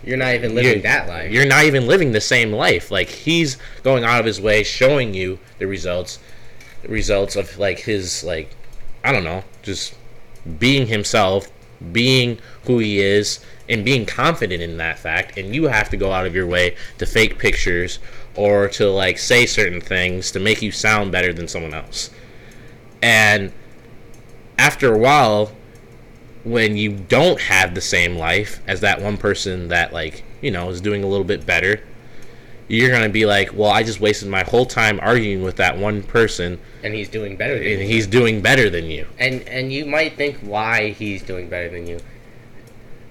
You're 0.04 0.16
not 0.16 0.34
even 0.34 0.54
living 0.54 0.70
you're- 0.70 0.82
that 0.82 1.08
life. 1.08 1.32
You're 1.32 1.46
not 1.46 1.64
even 1.64 1.86
living 1.86 2.12
the 2.12 2.20
same 2.20 2.52
life. 2.52 2.90
Like 2.90 3.08
he's 3.08 3.58
going 3.82 4.04
out 4.04 4.20
of 4.20 4.26
his 4.26 4.40
way 4.40 4.62
showing 4.62 5.14
you 5.14 5.38
the 5.58 5.66
results 5.66 6.18
the 6.82 6.88
results 6.88 7.36
of 7.36 7.58
like 7.58 7.80
his 7.80 8.22
like 8.22 8.50
I 9.04 9.12
don't 9.12 9.24
know, 9.24 9.44
just 9.62 9.94
being 10.58 10.86
himself, 10.86 11.48
being 11.92 12.38
who 12.64 12.78
he 12.78 13.00
is 13.00 13.40
and 13.68 13.84
being 13.84 14.06
confident 14.06 14.62
in 14.62 14.76
that 14.78 14.98
fact 14.98 15.36
and 15.36 15.54
you 15.54 15.64
have 15.64 15.90
to 15.90 15.96
go 15.96 16.12
out 16.12 16.26
of 16.26 16.34
your 16.34 16.46
way 16.46 16.74
to 16.98 17.06
fake 17.06 17.38
pictures 17.38 17.98
or 18.34 18.68
to 18.68 18.88
like 18.88 19.18
say 19.18 19.46
certain 19.46 19.80
things 19.80 20.30
to 20.30 20.40
make 20.40 20.62
you 20.62 20.70
sound 20.70 21.12
better 21.12 21.32
than 21.32 21.48
someone 21.48 21.74
else. 21.74 22.10
And 23.02 23.52
after 24.58 24.92
a 24.94 24.98
while 24.98 25.52
when 26.44 26.76
you 26.76 26.92
don't 26.92 27.40
have 27.40 27.74
the 27.74 27.80
same 27.80 28.16
life 28.16 28.60
as 28.66 28.80
that 28.80 29.00
one 29.00 29.16
person 29.16 29.68
that 29.68 29.92
like 29.92 30.24
you 30.40 30.50
know 30.50 30.68
is 30.70 30.80
doing 30.80 31.02
a 31.02 31.06
little 31.06 31.24
bit 31.24 31.44
better 31.44 31.82
you're 32.68 32.90
gonna 32.90 33.08
be 33.08 33.26
like 33.26 33.52
well 33.52 33.70
i 33.70 33.82
just 33.82 34.00
wasted 34.00 34.28
my 34.28 34.44
whole 34.44 34.66
time 34.66 35.00
arguing 35.00 35.42
with 35.42 35.56
that 35.56 35.76
one 35.76 36.02
person 36.02 36.58
and 36.82 36.94
he's 36.94 37.08
doing 37.08 37.36
better 37.36 37.58
than 37.58 37.66
and 37.66 37.80
you. 37.80 37.86
he's 37.86 38.06
doing 38.06 38.40
better 38.40 38.70
than 38.70 38.86
you. 38.86 39.06
And 39.18 39.42
and 39.48 39.72
you 39.72 39.86
might 39.86 40.16
think 40.16 40.38
why 40.38 40.90
he's 40.90 41.22
doing 41.22 41.48
better 41.48 41.68
than 41.68 41.86
you. 41.86 42.00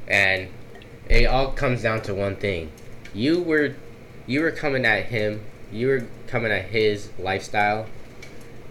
And 0.07 0.49
it 1.09 1.25
all 1.25 1.51
comes 1.51 1.83
down 1.83 2.01
to 2.03 2.13
one 2.13 2.35
thing. 2.35 2.71
You 3.13 3.41
were 3.41 3.75
you 4.25 4.41
were 4.41 4.51
coming 4.51 4.85
at 4.85 5.05
him 5.05 5.43
you 5.71 5.87
were 5.87 6.07
coming 6.27 6.51
at 6.51 6.65
his 6.65 7.09
lifestyle 7.19 7.87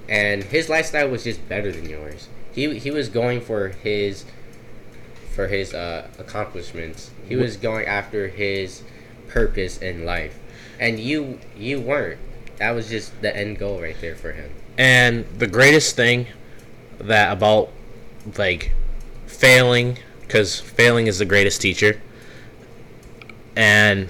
and 0.09 0.45
his 0.45 0.69
lifestyle 0.69 1.09
was 1.09 1.25
just 1.25 1.47
better 1.49 1.71
than 1.71 1.89
yours. 1.89 2.29
He 2.53 2.79
he 2.79 2.91
was 2.91 3.09
going 3.09 3.41
for 3.41 3.69
his 3.69 4.25
for 5.37 5.49
his 5.49 5.75
uh, 5.75 6.09
accomplishments. 6.19 7.11
He 7.29 7.37
was 7.37 7.59
going 7.59 7.87
after 7.87 8.27
his 8.29 8.83
purpose 9.29 9.77
in 9.79 10.07
life. 10.07 10.37
And 10.81 10.99
you 10.99 11.39
you 11.57 11.81
weren't. 11.81 12.19
That 12.57 12.71
was 12.71 12.89
just 12.89 13.21
the 13.21 13.37
end 13.37 13.59
goal 13.59 13.81
right 13.81 13.97
there 14.01 14.17
for 14.17 14.33
him. 14.33 14.51
And 14.79 15.27
the 15.39 15.47
greatest 15.47 15.95
thing 15.95 16.27
that 16.99 17.33
about 17.33 17.71
like 18.39 18.73
failing, 19.27 19.99
because 20.23 20.59
failing 20.59 21.07
is 21.07 21.19
the 21.19 21.27
greatest 21.27 21.61
teacher, 21.61 22.01
and 23.55 24.09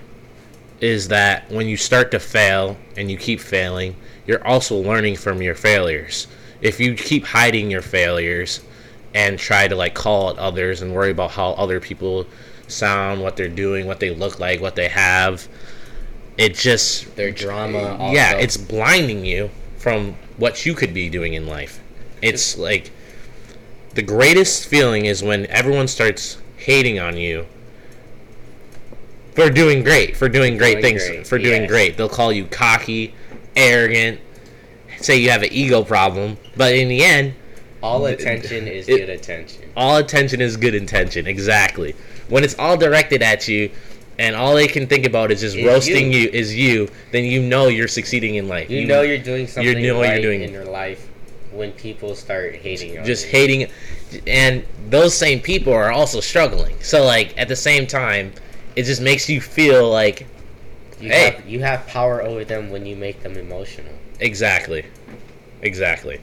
is 0.80 1.08
that 1.08 1.50
when 1.50 1.66
you 1.66 1.76
start 1.76 2.12
to 2.12 2.20
fail 2.20 2.76
and 2.96 3.10
you 3.10 3.16
keep 3.16 3.40
failing, 3.40 3.96
you're 4.26 4.46
also 4.46 4.76
learning 4.76 5.16
from 5.16 5.42
your 5.42 5.54
failures. 5.56 6.28
If 6.60 6.78
you 6.78 6.94
keep 6.94 7.24
hiding 7.24 7.70
your 7.70 7.82
failures 7.82 8.60
and 9.16 9.38
try 9.38 9.66
to 9.66 9.74
like 9.74 9.94
call 9.94 10.28
out 10.28 10.38
others 10.38 10.82
and 10.82 10.94
worry 10.94 11.10
about 11.10 11.30
how 11.30 11.52
other 11.52 11.80
people 11.80 12.26
sound, 12.68 13.22
what 13.22 13.34
they're 13.34 13.48
doing, 13.48 13.86
what 13.86 13.98
they 13.98 14.14
look 14.14 14.38
like, 14.38 14.60
what 14.60 14.76
they 14.76 14.88
have, 14.88 15.48
it 16.36 16.54
just 16.54 17.16
their 17.16 17.30
drama 17.30 17.96
also. 17.98 18.14
yeah, 18.14 18.36
it's 18.36 18.58
blinding 18.58 19.24
you 19.24 19.48
from 19.78 20.16
what 20.36 20.66
you 20.66 20.74
could 20.74 20.92
be 20.92 21.08
doing 21.08 21.32
in 21.32 21.46
life. 21.46 21.80
It's 22.20 22.58
like 22.58 22.90
the 23.94 24.02
greatest 24.02 24.66
feeling 24.66 25.06
is 25.06 25.22
when 25.22 25.46
everyone 25.46 25.88
starts 25.88 26.36
hating 26.58 26.98
on 26.98 27.16
you 27.16 27.46
for 29.34 29.48
doing 29.48 29.82
great, 29.82 30.14
for 30.14 30.28
doing 30.28 30.58
great 30.58 30.82
Doing 30.82 30.98
things, 30.98 31.08
great, 31.08 31.26
for 31.26 31.38
doing 31.38 31.66
great. 31.66 31.96
They'll 31.96 32.10
call 32.10 32.34
you 32.34 32.44
cocky, 32.44 33.14
arrogant, 33.54 34.20
say 34.98 35.16
you 35.16 35.30
have 35.30 35.42
an 35.42 35.52
ego 35.52 35.82
problem, 35.82 36.36
but 36.54 36.74
in 36.74 36.88
the 36.88 37.02
end, 37.02 37.34
all 37.82 38.06
attention 38.06 38.66
is 38.68 38.88
it- 38.88 38.98
good 38.98 39.10
attention 39.10 39.62
all 39.76 39.96
attention 39.98 40.40
is 40.40 40.56
good 40.56 40.74
intention. 40.74 41.26
Exactly. 41.26 41.94
When 42.28 42.42
it's 42.42 42.58
all 42.58 42.76
directed 42.76 43.22
at 43.22 43.46
you 43.46 43.70
and 44.18 44.34
all 44.34 44.54
they 44.54 44.66
can 44.68 44.86
think 44.86 45.04
about 45.04 45.30
is 45.30 45.42
just 45.42 45.54
Is 45.56 45.66
roasting 45.66 46.10
you. 46.12 46.20
you. 46.20 46.30
is 46.32 46.54
you, 46.56 46.88
then 47.12 47.24
you 47.24 47.42
know 47.42 47.68
you're 47.68 47.86
succeeding 47.88 48.36
in 48.36 48.48
life. 48.48 48.70
You, 48.70 48.86
know 48.86 49.02
you're 49.02 49.18
doing 49.18 49.46
something 49.46 49.78
You 49.78 49.86
know 49.88 49.98
what 49.98 50.04
you're 50.06 50.12
right 50.14 50.22
doing. 50.22 50.42
in 50.42 50.50
your 50.52 50.64
life 50.64 51.06
when 51.52 51.72
people 51.72 52.14
start 52.14 52.54
hating 52.54 52.98
on 52.98 53.04
just 53.04 53.26
you. 53.26 53.30
hating 53.32 53.70
and 54.26 54.64
those 54.90 55.14
same 55.14 55.40
people 55.40 55.72
are 55.72 55.90
also 55.92 56.20
struggling 56.20 56.76
so 56.82 57.02
like 57.04 57.32
at 57.38 57.48
the 57.48 57.56
same 57.56 57.86
time 57.86 58.32
it 58.76 58.82
just 58.84 59.00
makes 59.02 59.28
you 59.28 59.40
feel 59.40 59.90
like 59.90 60.26
You 61.00 61.10
Hey. 61.10 61.30
have, 61.30 61.48
you 61.48 61.60
have 61.60 61.86
power 61.86 62.22
over 62.22 62.44
them 62.44 62.70
when 62.70 62.84
you 62.86 62.94
make 62.96 63.22
them 63.22 63.36
emotional. 63.38 63.92
exactly 64.20 64.84
exactly 65.62 66.20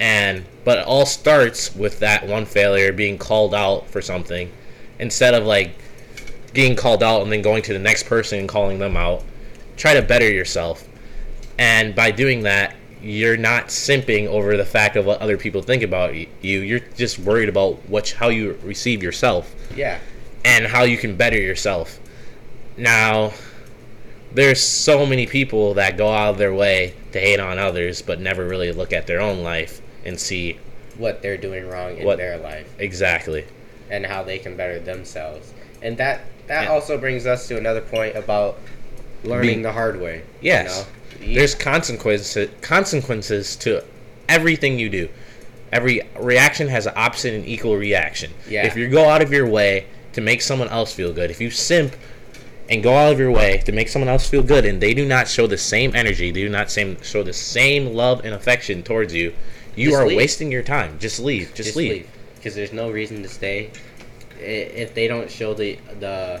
and 0.00 0.44
but 0.64 0.78
it 0.78 0.86
all 0.86 1.06
starts 1.06 1.74
with 1.74 2.00
that 2.00 2.26
one 2.26 2.44
failure 2.44 2.92
being 2.92 3.16
called 3.18 3.54
out 3.54 3.88
for 3.88 4.02
something 4.02 4.50
instead 4.98 5.34
of 5.34 5.44
like 5.44 5.72
getting 6.54 6.76
called 6.76 7.02
out 7.02 7.22
and 7.22 7.30
then 7.30 7.42
going 7.42 7.62
to 7.62 7.72
the 7.72 7.78
next 7.78 8.04
person 8.06 8.38
and 8.38 8.48
calling 8.48 8.78
them 8.78 8.96
out. 8.96 9.22
Try 9.76 9.94
to 9.94 10.02
better 10.02 10.28
yourself. 10.28 10.88
And 11.58 11.94
by 11.94 12.10
doing 12.10 12.42
that 12.42 12.74
you're 13.02 13.36
not 13.36 13.66
simping 13.66 14.26
over 14.26 14.56
the 14.56 14.64
fact 14.64 14.96
of 14.96 15.04
what 15.04 15.20
other 15.20 15.36
people 15.36 15.62
think 15.62 15.82
about 15.82 16.14
you. 16.14 16.60
You're 16.60 16.80
just 16.80 17.18
worried 17.18 17.48
about 17.48 17.88
what 17.88 18.10
how 18.10 18.28
you 18.28 18.58
receive 18.64 19.02
yourself. 19.02 19.54
Yeah. 19.74 19.98
and 20.44 20.66
how 20.66 20.84
you 20.84 20.96
can 20.96 21.16
better 21.16 21.38
yourself. 21.38 21.98
Now, 22.76 23.32
there's 24.32 24.62
so 24.62 25.04
many 25.04 25.26
people 25.26 25.74
that 25.74 25.96
go 25.96 26.10
out 26.12 26.30
of 26.30 26.38
their 26.38 26.54
way 26.54 26.94
to 27.12 27.18
hate 27.20 27.40
on 27.40 27.58
others, 27.58 28.00
but 28.00 28.20
never 28.20 28.46
really 28.46 28.72
look 28.72 28.92
at 28.92 29.06
their 29.06 29.20
own 29.20 29.42
life 29.42 29.82
and 30.06 30.18
see 30.18 30.58
What 30.96 31.20
they're 31.20 31.36
doing 31.36 31.68
wrong 31.68 31.98
in 31.98 32.06
What- 32.06 32.16
their 32.16 32.38
life 32.38 32.64
exactly. 32.78 33.44
and 33.90 34.06
how 34.06 34.22
they 34.22 34.38
can 34.38 34.56
better 34.56 34.78
themselves. 34.78 35.52
And 35.82 35.98
that 35.98 36.20
that 36.46 36.62
Yeah. 36.64 36.70
also 36.70 36.96
brings 36.96 37.26
us 37.26 37.48
to 37.48 37.56
another 37.58 37.80
point 37.80 38.14
about 38.16 38.58
learning 39.24 39.48
Being- 39.50 39.62
the 39.62 39.72
hard 39.72 40.00
way. 40.00 40.22
Yes, 40.40 40.86
You 41.20 41.28
know? 41.28 41.34
There's 41.40 41.54
consequences 41.54 42.48
consequences 42.62 43.56
to 43.56 43.82
everything 44.28 44.78
you 44.78 44.88
do. 44.88 45.08
Every 45.72 46.00
reaction 46.18 46.68
has 46.68 46.86
an 46.86 46.92
opposite 46.96 47.34
and 47.34 47.46
equal 47.46 47.76
reaction. 47.76 48.30
Yeah. 48.48 48.64
If 48.66 48.76
you 48.76 48.86
go 48.88 49.08
out 49.08 49.20
of 49.22 49.32
your 49.32 49.46
way 49.46 49.84
to 50.12 50.20
make 50.20 50.40
someone 50.40 50.68
else 50.68 50.92
feel 50.94 51.12
good, 51.12 51.30
if 51.30 51.40
you 51.40 51.50
simp 51.50 51.96
and 52.70 52.82
go 52.82 52.94
out 52.96 53.12
of 53.12 53.18
your 53.18 53.30
way 53.30 53.60
to 53.66 53.72
make 53.72 53.88
someone 53.88 54.08
else 54.08 54.28
feel 54.28 54.42
good, 54.42 54.64
and 54.64 54.80
they 54.80 54.94
do 54.94 55.04
not 55.04 55.28
show 55.28 55.46
the 55.46 55.58
same 55.58 55.94
energy, 55.94 56.30
they 56.30 56.40
do 56.42 56.48
not 56.48 56.70
same 56.70 56.96
show 57.02 57.22
the 57.22 57.32
same 57.32 57.94
love 57.94 58.24
and 58.24 58.32
affection 58.34 58.82
towards 58.82 59.12
you, 59.14 59.32
you 59.76 59.90
Just 59.90 60.00
are 60.02 60.06
leave. 60.08 60.16
wasting 60.16 60.50
your 60.50 60.62
time. 60.62 60.98
Just 60.98 61.20
leave. 61.20 61.48
Just, 61.54 61.68
just 61.68 61.76
leave. 61.76 62.08
because 62.36 62.54
there's 62.54 62.72
no 62.72 62.90
reason 62.90 63.22
to 63.22 63.28
stay. 63.28 63.70
If 64.40 64.94
they 64.94 65.06
don't 65.08 65.30
show 65.30 65.54
the 65.54 65.78
the 66.00 66.40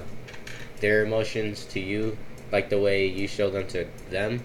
their 0.80 1.04
emotions 1.04 1.64
to 1.66 1.80
you 1.80 2.16
like 2.52 2.68
the 2.68 2.78
way 2.78 3.06
you 3.06 3.26
show 3.28 3.48
them 3.50 3.66
to 3.68 3.86
them, 4.10 4.44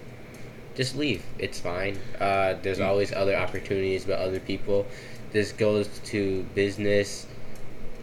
just 0.74 0.96
leave. 0.96 1.22
It's 1.38 1.60
fine. 1.60 1.98
Uh, 2.20 2.54
there's 2.62 2.78
Mm. 2.78 2.86
always 2.86 3.12
other 3.12 3.36
opportunities 3.36 4.06
with 4.06 4.18
other 4.18 4.40
people. 4.40 4.86
This 5.32 5.52
goes 5.52 5.88
to 6.06 6.44
business 6.54 7.26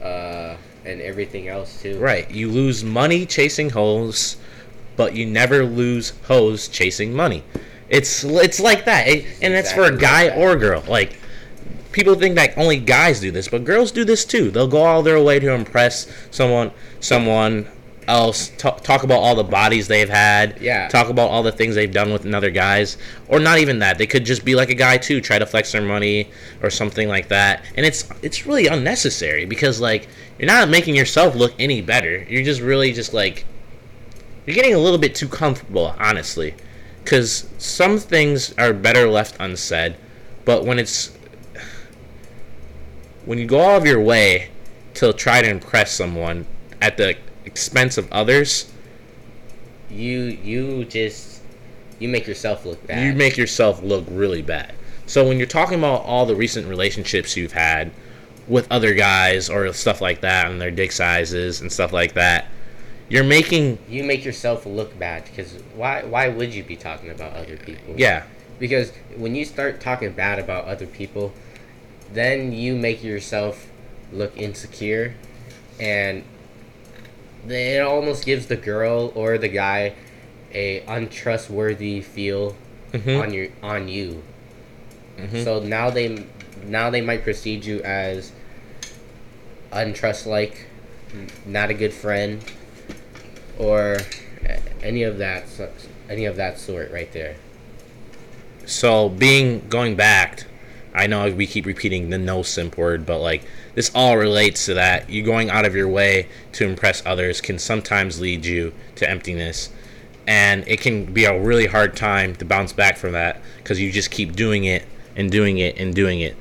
uh, 0.02 0.56
and 0.86 1.02
everything 1.02 1.48
else 1.48 1.82
too. 1.82 1.98
Right. 2.00 2.30
You 2.32 2.50
lose 2.50 2.84
money 2.84 3.26
chasing 3.26 3.72
hoes, 3.72 4.38
but 4.96 5.14
you 5.16 5.26
never 5.26 5.66
lose 5.66 6.14
hoes 6.28 6.68
chasing 6.68 7.14
money. 7.14 7.44
It's 7.90 8.24
it's 8.24 8.60
like 8.60 8.86
that, 8.86 9.08
It- 9.08 9.26
and 9.42 9.54
that's 9.54 9.72
for 9.72 9.84
a 9.84 9.96
guy 9.98 10.28
like 10.30 10.38
or 10.38 10.56
girl. 10.56 10.84
Like 10.88 11.18
people 11.92 12.16
think 12.16 12.36
that 12.36 12.58
only 12.58 12.78
guys 12.78 13.20
do 13.20 13.32
this, 13.32 13.48
but 13.48 13.64
girls 13.64 13.92
do 13.92 14.06
this 14.06 14.26
too. 14.26 14.52
They'll 14.52 14.68
go 14.68 14.84
all 14.84 15.02
their 15.02 15.20
way 15.22 15.40
to 15.40 15.52
impress 15.52 16.08
someone 16.32 16.72
someone 17.00 17.68
else. 18.08 18.52
ta- 18.58 18.72
talk 18.78 19.04
about 19.04 19.20
all 19.20 19.36
the 19.36 19.44
bodies 19.44 19.88
they've 19.88 20.10
had. 20.10 20.60
Yeah. 20.62 20.88
Talk 20.88 21.10
about 21.10 21.30
all 21.30 21.44
the 21.44 21.52
things 21.52 21.76
they've 21.76 21.92
done 21.92 22.12
with 22.12 22.26
other 22.34 22.50
guys, 22.52 22.98
or 23.28 23.40
not 23.40 23.60
even 23.60 23.80
that. 23.80 23.98
They 23.98 24.08
could 24.08 24.26
just 24.26 24.44
be 24.46 24.56
like 24.56 24.70
a 24.70 24.76
guy 24.76 24.98
too, 24.98 25.20
try 25.22 25.38
to 25.40 25.46
flex 25.46 25.72
their 25.72 25.82
money 25.82 26.30
or 26.62 26.70
something 26.70 27.08
like 27.08 27.28
that. 27.30 27.64
And 27.76 27.86
it's 27.86 28.08
it's 28.22 28.46
really 28.46 28.68
unnecessary 28.68 29.46
because 29.46 29.80
like 29.82 30.08
you're 30.38 30.48
not 30.48 30.70
making 30.70 30.96
yourself 30.96 31.36
look 31.36 31.54
any 31.60 31.82
better. 31.82 32.24
You're 32.30 32.44
just 32.44 32.62
really 32.62 32.94
just 32.94 33.14
like 33.16 33.46
you're 34.46 34.56
getting 34.56 34.74
a 34.76 34.80
little 34.80 35.00
bit 35.00 35.16
too 35.16 35.28
comfortable, 35.28 35.94
honestly. 36.00 36.54
Because 37.10 37.50
some 37.58 37.98
things 37.98 38.54
are 38.60 38.72
better 38.72 39.10
left 39.10 39.36
unsaid, 39.40 39.96
but 40.46 40.64
when 40.64 40.78
it's 40.78 41.10
when 43.26 43.40
you 43.40 43.48
go 43.48 43.58
all 43.60 43.78
of 43.78 43.84
your 43.84 44.00
way 44.00 44.50
to 44.94 45.12
try 45.14 45.42
to 45.42 45.50
impress 45.50 45.92
someone 45.92 46.46
at 46.80 46.98
the 46.98 47.18
expense 47.46 47.98
of 47.98 48.12
others, 48.12 48.72
You 49.90 50.20
you 50.44 50.86
just 50.86 51.42
you 51.98 52.10
make 52.10 52.28
yourself 52.28 52.64
look 52.64 52.86
bad. 52.86 53.04
you 53.04 53.14
make 53.14 53.38
yourself 53.38 53.82
look 53.82 54.06
really 54.12 54.44
bad. 54.44 54.74
So 55.08 55.28
when 55.28 55.40
you're 55.40 55.48
talking 55.48 55.80
about 55.80 56.04
all 56.04 56.28
the 56.28 56.36
recent 56.36 56.68
relationships 56.68 57.36
you've 57.36 57.54
had 57.54 57.90
with 58.48 58.72
other 58.72 58.94
guys 58.94 59.50
or 59.50 59.74
stuff 59.74 60.00
like 60.00 60.22
that 60.22 60.52
and 60.52 60.62
their 60.62 60.70
dick 60.70 60.92
sizes 60.92 61.60
and 61.60 61.72
stuff 61.72 61.92
like 61.92 62.14
that, 62.14 62.46
you're 63.10 63.24
making 63.24 63.78
you 63.90 64.04
make 64.04 64.24
yourself 64.24 64.66
look 64.66 64.98
bad 65.00 65.26
because 65.26 65.54
why 65.76 66.04
why 66.04 66.28
would 66.28 66.54
you 66.54 66.64
be 66.64 66.76
talking 66.76 67.10
about 67.10 67.34
other 67.34 67.58
people? 67.58 67.96
yeah, 67.98 68.24
Because 68.60 68.92
when 69.18 69.36
you 69.36 69.46
start 69.46 69.82
talking 69.82 70.12
bad 70.12 70.38
about 70.40 70.66
other 70.66 70.86
people, 70.86 71.34
then 72.14 72.52
you 72.52 72.76
make 72.76 73.04
yourself 73.04 73.68
look 74.12 74.36
insecure, 74.38 75.14
and 75.80 76.24
it 77.48 77.82
almost 77.82 78.26
gives 78.26 78.48
the 78.48 78.56
girl 78.58 79.12
or 79.16 79.38
the 79.38 79.48
guy 79.48 79.94
a 80.54 80.82
untrustworthy 80.88 82.02
feel 82.02 82.56
Mhm. 82.94 83.22
on 83.22 83.34
your 83.34 83.48
on 83.64 83.88
you. 83.88 84.24
Mhm. 85.18 85.44
So 85.44 85.60
now 85.60 85.90
they 85.90 86.26
now 86.66 86.90
they 86.90 87.02
might 87.02 87.24
perceive 87.24 87.64
you 87.66 87.82
as 87.84 88.32
untrust-like, 89.72 90.66
not 91.46 91.70
a 91.70 91.74
good 91.74 91.94
friend, 91.94 92.44
or 93.60 93.98
any 94.82 95.04
of 95.04 95.20
that 95.20 95.46
any 96.10 96.26
of 96.26 96.36
that 96.38 96.58
sort 96.58 96.92
right 96.92 97.12
there. 97.14 97.36
So 98.66 99.10
being 99.10 99.68
going 99.70 99.96
back 99.96 100.46
I 100.94 101.08
know 101.08 101.32
we 101.32 101.46
keep 101.46 101.66
repeating 101.66 102.10
the 102.10 102.18
no 102.18 102.42
simp 102.42 102.78
word, 102.78 103.06
but 103.06 103.20
like 103.20 103.44
this 103.76 103.92
all 103.94 104.18
relates 104.18 104.66
to 104.66 104.74
that. 104.74 105.10
You 105.10 105.24
going 105.24 105.50
out 105.50 105.66
of 105.66 105.76
your 105.76 105.88
way 105.88 106.28
to 106.54 106.68
impress 106.68 107.06
others 107.06 107.42
can 107.42 107.60
sometimes 107.60 108.20
lead 108.20 108.46
you 108.46 108.74
to 108.96 109.10
emptiness. 109.10 109.70
And 110.28 110.68
it 110.68 110.82
can 110.82 111.12
be 111.12 111.26
a 111.26 111.40
really 111.40 111.68
hard 111.68 111.96
time 111.96 112.36
to 112.36 112.46
bounce 112.46 112.74
back 112.74 112.98
from 112.98 113.14
that 113.14 113.42
because 113.58 113.80
you 113.80 113.92
just 113.92 114.12
keep 114.12 114.36
doing 114.36 114.66
it 114.66 114.86
and 115.16 115.32
doing 115.32 115.58
it 115.58 115.78
and 115.78 115.94
doing 115.94 116.22
it. 116.22 116.36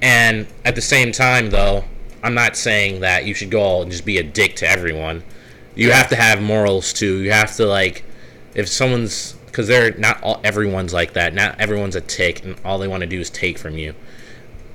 And 0.00 0.46
at 0.64 0.74
the 0.74 0.82
same 0.82 1.12
time, 1.12 1.50
though, 1.50 1.84
I'm 2.22 2.34
not 2.34 2.56
saying 2.56 3.00
that 3.00 3.24
you 3.24 3.34
should 3.34 3.50
go 3.50 3.82
and 3.82 3.90
just 3.90 4.04
be 4.04 4.18
a 4.18 4.22
dick 4.22 4.56
to 4.56 4.68
everyone. 4.68 5.22
You 5.74 5.92
have 5.92 6.08
to 6.08 6.16
have 6.16 6.42
morals 6.42 6.92
too. 6.92 7.18
You 7.22 7.32
have 7.32 7.54
to 7.56 7.66
like, 7.66 8.04
if 8.54 8.68
someone's 8.68 9.34
because 9.52 9.68
they're 9.68 9.94
not 9.98 10.22
all 10.22 10.40
everyone's 10.42 10.94
like 10.94 11.12
that. 11.12 11.34
Not 11.34 11.60
everyone's 11.60 11.94
a 11.94 12.00
tick, 12.00 12.42
and 12.42 12.56
all 12.64 12.78
they 12.78 12.88
want 12.88 13.02
to 13.02 13.06
do 13.06 13.20
is 13.20 13.28
take 13.28 13.58
from 13.58 13.76
you. 13.76 13.94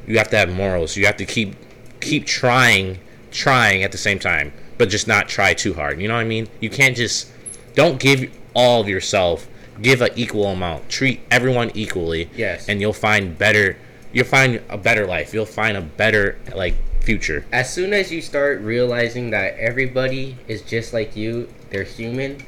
You 0.06 0.20
have 0.20 0.30
to 0.30 0.38
have 0.38 0.54
morals. 0.54 0.96
You 0.96 1.08
have 1.08 1.18
to 1.18 1.25
keep 1.25 1.56
keep 2.00 2.25
trying, 2.25 3.00
trying 3.32 3.84
at 3.84 3.92
the 3.92 3.98
same 3.98 4.20
time, 4.20 4.54
but 4.77 4.89
just 4.89 5.08
not 5.08 5.27
try 5.27 5.56
too 5.56 5.74
hard. 5.74 6.00
You 6.00 6.08
know 6.08 6.13
what 6.13 6.22
I 6.22 6.25
mean? 6.25 6.48
You 6.60 6.70
can't 6.70 6.96
just 6.96 7.32
don't 7.74 8.00
give 8.00 8.32
all 8.54 8.82
of 8.82 8.88
yourself. 8.88 9.48
Give 9.82 10.01
an 10.01 10.10
equal 10.16 10.46
amount. 10.48 10.89
Treat 10.89 11.22
everyone 11.30 11.72
equally. 11.74 12.30
Yes. 12.36 12.70
And 12.70 12.80
you'll 12.80 12.94
find 12.94 13.38
better. 13.38 13.77
You'll 14.13 14.25
find 14.25 14.62
a 14.70 14.77
better 14.77 15.06
life. 15.06 15.34
You'll 15.34 15.46
find 15.46 15.75
a 15.75 15.82
better 15.82 16.38
like 16.56 16.75
future. 17.08 17.46
As 17.54 17.74
soon 17.74 17.94
as 17.94 18.12
you 18.12 18.22
start 18.22 18.60
realizing 18.60 19.30
that 19.30 19.58
everybody 19.58 20.36
is 20.50 20.62
just 20.62 20.92
like 20.92 21.16
you, 21.16 21.48
they're 21.70 21.84
human, 21.84 22.44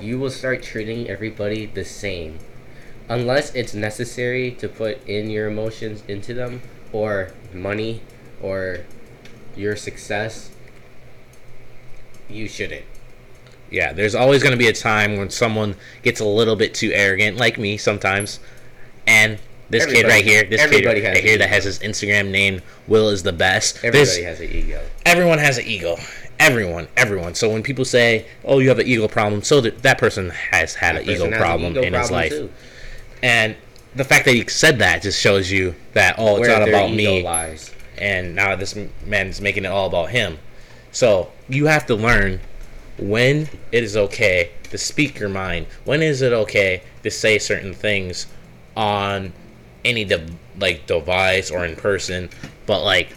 you 0.00 0.18
will 0.18 0.30
start 0.30 0.62
treating 0.62 1.10
everybody 1.10 1.66
the 1.66 1.84
same. 1.84 2.38
Unless 3.10 3.54
it's 3.54 3.74
necessary 3.74 4.50
to 4.52 4.66
put 4.66 5.06
in 5.06 5.28
your 5.28 5.46
emotions 5.46 6.02
into 6.08 6.32
them, 6.32 6.62
or 6.90 7.32
money, 7.52 8.00
or 8.40 8.78
your 9.54 9.76
success, 9.76 10.52
you 12.30 12.48
shouldn't. 12.48 12.86
Yeah, 13.70 13.92
there's 13.92 14.14
always 14.14 14.42
going 14.42 14.52
to 14.52 14.58
be 14.58 14.68
a 14.68 14.72
time 14.72 15.18
when 15.18 15.28
someone 15.28 15.76
gets 16.02 16.20
a 16.20 16.24
little 16.24 16.56
bit 16.56 16.72
too 16.72 16.92
arrogant, 16.94 17.36
like 17.36 17.58
me 17.58 17.76
sometimes. 17.76 18.40
And 19.06 19.38
this 19.70 19.86
kid 19.86 20.06
right 20.06 20.24
here, 20.24 20.44
this 20.44 20.60
kid 20.62 20.70
everybody 20.86 21.02
right 21.02 21.16
here 21.22 21.38
that 21.38 21.48
has 21.48 21.64
his 21.64 21.78
Instagram 21.80 22.30
name, 22.30 22.62
Will 22.86 23.08
is 23.10 23.22
the 23.22 23.32
best. 23.32 23.76
Everybody 23.84 24.04
There's- 24.22 24.24
has 24.24 24.40
an 24.40 24.50
ego. 24.56 24.80
everyone 25.04 25.38
has 25.38 25.58
an 25.58 25.66
ego. 25.66 25.96
Everyone, 26.40 26.86
everyone. 26.96 27.34
So 27.34 27.48
when 27.50 27.62
people 27.64 27.84
say, 27.84 28.24
"Oh, 28.44 28.60
you 28.60 28.68
have 28.68 28.78
an 28.78 28.86
ego 28.86 29.08
problem," 29.08 29.42
so 29.42 29.60
that 29.60 29.82
that 29.82 29.98
person 29.98 30.30
has 30.30 30.74
had 30.76 30.94
That 30.96 31.02
an 31.02 31.10
ego 31.10 31.24
has 31.24 31.32
an 31.32 31.38
problem 31.38 31.72
ego 31.72 31.82
in 31.82 31.92
his 31.94 32.08
problem 32.08 32.20
life. 32.20 32.30
too. 32.30 32.50
And 33.22 33.56
the 33.96 34.04
fact 34.04 34.24
that 34.26 34.34
he 34.34 34.44
said 34.46 34.78
that 34.78 35.02
just 35.02 35.20
shows 35.20 35.50
you 35.50 35.74
that 35.94 36.14
oh, 36.18 36.36
it's 36.36 36.48
Where 36.48 36.58
not 36.60 36.68
about 36.68 36.92
me 36.92 37.22
lies. 37.22 37.72
and 37.98 38.34
now 38.36 38.54
this 38.54 38.76
man's 39.04 39.40
making 39.40 39.64
it 39.64 39.68
all 39.68 39.86
about 39.88 40.10
him. 40.10 40.38
So 40.92 41.30
you 41.48 41.66
have 41.66 41.86
to 41.86 41.94
learn 41.96 42.40
when 42.98 43.48
it 43.72 43.82
is 43.82 43.96
okay 43.96 44.50
to 44.70 44.78
speak 44.78 45.18
your 45.18 45.28
mind. 45.28 45.66
When 45.84 46.02
is 46.02 46.22
it 46.22 46.32
okay 46.32 46.82
to 47.02 47.10
say 47.10 47.38
certain 47.38 47.74
things 47.74 48.26
on 48.76 49.32
any 49.88 50.04
de- 50.04 50.26
like 50.58 50.86
device 50.86 51.50
or 51.50 51.64
in 51.64 51.76
person? 51.76 52.28
But 52.66 52.84
like 52.84 53.08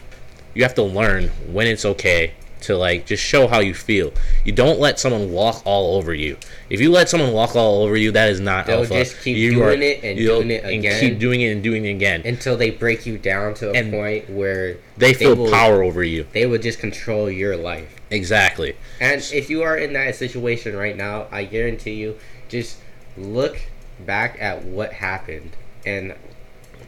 you 0.54 0.64
have 0.64 0.76
to 0.76 0.84
learn 0.84 1.30
when 1.52 1.68
it's 1.68 1.86
okay 1.86 2.34
to 2.62 2.78
like 2.78 3.08
just 3.08 3.24
show 3.24 3.48
how 3.48 3.60
you 3.60 3.74
feel. 3.74 4.14
You 4.46 4.52
don't 4.52 4.80
let 4.80 5.00
someone 5.00 5.32
walk 5.32 5.64
all 5.66 5.96
over 5.96 6.14
you. 6.14 6.38
If 6.70 6.80
you 6.80 6.92
let 6.92 7.10
someone 7.10 7.34
walk 7.34 7.56
all 7.56 7.82
over 7.84 7.98
you, 7.98 8.12
that 8.12 8.30
is 8.30 8.40
not 8.40 8.68
They'll 8.68 8.80
alpha. 8.80 8.94
just 8.94 9.20
keep 9.22 9.36
You 9.36 9.56
doing 9.56 9.82
it 9.82 10.04
and 10.04 10.18
doing 10.18 10.52
it 10.52 10.64
and 10.64 10.74
again. 10.74 11.00
keep 11.00 11.18
doing 11.20 11.42
it 11.42 11.52
and 11.54 11.64
doing 11.64 11.86
it 11.86 11.90
again. 11.90 12.22
until 12.24 12.56
they 12.56 12.70
break 12.70 13.06
you 13.08 13.18
down 13.18 13.56
to 13.56 13.72
a 13.72 13.74
And 13.74 13.92
point 13.92 14.30
where 14.30 14.78
they 14.96 15.14
feel 15.16 15.36
will, 15.36 15.50
power 15.50 15.82
over 15.82 16.04
you. 16.04 16.28
They 16.34 16.46
will 16.46 16.60
just 16.60 16.78
control 16.80 17.32
your 17.32 17.58
life. 17.58 17.96
Exactly. 18.12 18.76
And 19.00 19.22
if 19.34 19.50
you 19.50 19.64
are 19.64 19.76
in 19.78 19.94
that 19.94 20.14
situation 20.16 20.76
right 20.76 20.96
now, 20.96 21.28
I 21.32 21.46
guarantee 21.46 21.96
you, 21.96 22.18
just 22.48 22.78
look 23.18 23.60
back 24.06 24.38
at 24.40 24.64
what 24.66 24.94
happened 24.94 25.52
and 25.86 26.14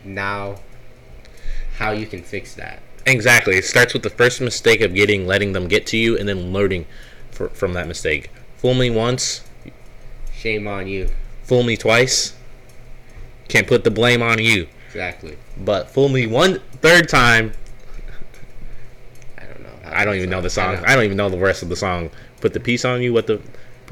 now 0.05 0.55
how 1.77 1.91
you 1.91 2.05
can 2.05 2.21
fix 2.21 2.53
that. 2.55 2.79
Exactly. 3.05 3.55
It 3.57 3.65
starts 3.65 3.93
with 3.93 4.03
the 4.03 4.09
first 4.09 4.39
mistake 4.41 4.81
of 4.81 4.93
getting, 4.93 5.27
letting 5.27 5.53
them 5.53 5.67
get 5.67 5.85
to 5.87 5.97
you, 5.97 6.17
and 6.17 6.27
then 6.27 6.53
learning 6.53 6.85
fr- 7.31 7.47
from 7.47 7.73
that 7.73 7.87
mistake. 7.87 8.29
Fool 8.57 8.73
me 8.75 8.89
once, 8.89 9.43
Shame 10.33 10.67
on 10.67 10.87
you. 10.87 11.09
fool 11.43 11.63
me 11.63 11.75
twice. 11.75 12.33
Can't 13.49 13.67
put 13.67 13.83
the 13.83 13.91
blame 13.91 14.21
on 14.21 14.39
you. 14.39 14.67
Exactly. 14.87 15.37
But 15.57 15.89
fool 15.89 16.07
me 16.09 16.27
one 16.27 16.59
third 16.81 17.09
time. 17.09 17.53
I 19.37 19.43
don't 19.45 19.61
know. 19.63 19.69
I 19.85 20.05
don't 20.05 20.15
even 20.15 20.29
know 20.29 20.41
the 20.41 20.49
song. 20.49 20.77
I 20.85 20.95
don't 20.95 21.03
even 21.03 21.17
know 21.17 21.29
the 21.29 21.37
rest 21.37 21.61
of 21.63 21.69
the 21.69 21.75
song. 21.75 22.09
Put 22.41 22.53
the 22.53 22.59
piece 22.59 22.85
on 22.85 23.01
you. 23.01 23.11
What 23.13 23.27
the 23.27 23.41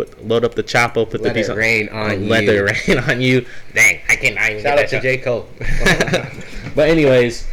put? 0.06 0.28
Load 0.28 0.44
up 0.44 0.56
the 0.56 0.64
chopper. 0.64 1.06
Put 1.06 1.22
Let 1.22 1.34
the 1.34 1.40
piece 1.40 1.50
it 1.50 1.52
on. 1.52 1.58
rain 1.58 1.90
on 1.90 2.28
let 2.30 2.44
you. 2.44 2.66
it 2.66 2.88
rain 2.88 3.00
on 3.00 3.22
you. 3.22 3.46
Dang, 3.74 4.00
I 4.10 4.16
can't. 4.16 4.38
I 4.38 4.62
Shout 4.62 4.80
out 4.80 4.90
to 4.90 5.02
J. 5.02 5.18
Cole. 5.18 5.48
but 6.76 6.90
anyways, 6.90 7.48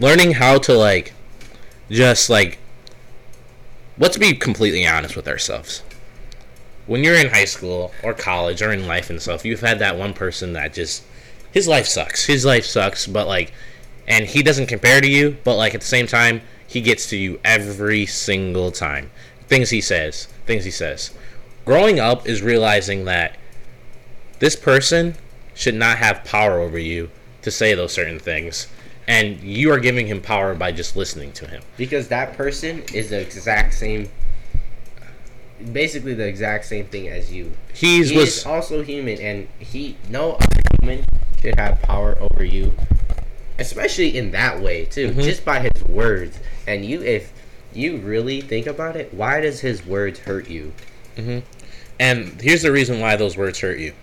learning 0.00 0.32
how 0.32 0.58
to 0.58 0.74
like, 0.74 1.12
just 1.90 2.28
like, 2.30 2.58
let's 3.98 4.16
be 4.16 4.34
completely 4.34 4.86
honest 4.86 5.16
with 5.16 5.28
ourselves. 5.28 5.82
When 6.86 7.02
you're 7.02 7.16
in 7.16 7.28
high 7.28 7.46
school 7.46 7.92
or 8.02 8.14
college 8.14 8.62
or 8.62 8.72
in 8.72 8.86
life 8.86 9.10
and 9.10 9.20
stuff, 9.20 9.44
you've 9.44 9.60
had 9.60 9.80
that 9.80 9.96
one 9.98 10.14
person 10.14 10.52
that 10.52 10.72
just 10.72 11.02
his 11.50 11.66
life 11.66 11.86
sucks. 11.86 12.26
His 12.26 12.44
life 12.44 12.64
sucks, 12.64 13.06
but 13.06 13.26
like, 13.26 13.52
and 14.06 14.24
he 14.24 14.42
doesn't 14.42 14.66
compare 14.66 15.00
to 15.00 15.08
you, 15.08 15.36
but 15.42 15.56
like 15.56 15.74
at 15.74 15.80
the 15.80 15.86
same 15.86 16.06
time, 16.06 16.42
he 16.68 16.80
gets 16.80 17.08
to 17.10 17.16
you 17.16 17.40
every 17.44 18.06
single 18.06 18.70
time. 18.70 19.10
Things 19.48 19.70
he 19.70 19.80
says, 19.80 20.28
things 20.46 20.64
he 20.64 20.70
says. 20.70 21.10
Growing 21.64 21.98
up 22.00 22.26
is 22.28 22.42
realizing 22.42 23.04
that 23.04 23.36
this 24.38 24.56
person 24.56 25.14
should 25.54 25.74
not 25.74 25.98
have 25.98 26.24
power 26.24 26.58
over 26.60 26.78
you 26.78 27.10
to 27.42 27.50
say 27.50 27.74
those 27.74 27.92
certain 27.92 28.18
things, 28.18 28.68
and 29.08 29.40
you 29.40 29.70
are 29.72 29.78
giving 29.78 30.06
him 30.06 30.20
power 30.20 30.54
by 30.54 30.72
just 30.72 30.96
listening 30.96 31.32
to 31.32 31.46
him. 31.46 31.62
because 31.76 32.08
that 32.08 32.36
person 32.36 32.82
is 32.94 33.10
the 33.10 33.20
exact 33.20 33.74
same 33.74 34.08
basically 35.72 36.12
the 36.14 36.26
exact 36.26 36.66
same 36.66 36.84
thing 36.86 37.08
as 37.08 37.32
you. 37.32 37.50
He's 37.72 38.10
he 38.10 38.16
was 38.18 38.44
also 38.44 38.82
human, 38.82 39.18
and 39.18 39.48
he 39.58 39.96
no 40.10 40.32
other 40.32 40.60
human 40.82 41.04
should 41.40 41.58
have 41.58 41.80
power 41.82 42.16
over 42.20 42.44
you, 42.44 42.74
especially 43.58 44.16
in 44.18 44.32
that 44.32 44.60
way 44.60 44.84
too, 44.84 45.12
Mhm. 45.12 45.22
just 45.22 45.44
by 45.46 45.60
his 45.60 45.82
words. 45.84 46.38
And 46.66 46.84
you, 46.84 47.02
if 47.02 47.32
you 47.76 47.98
really 47.98 48.40
think 48.40 48.66
about 48.66 48.96
it, 48.96 49.12
why 49.12 49.40
does 49.40 49.60
his 49.60 49.84
words 49.86 50.20
hurt 50.20 50.48
you? 50.48 50.72
Mm-hmm. 51.16 51.40
And 51.98 52.40
here's 52.40 52.62
the 52.62 52.72
reason 52.72 53.00
why 53.00 53.16
those 53.16 53.36
words 53.36 53.60
hurt 53.60 53.78
you. 53.78 53.94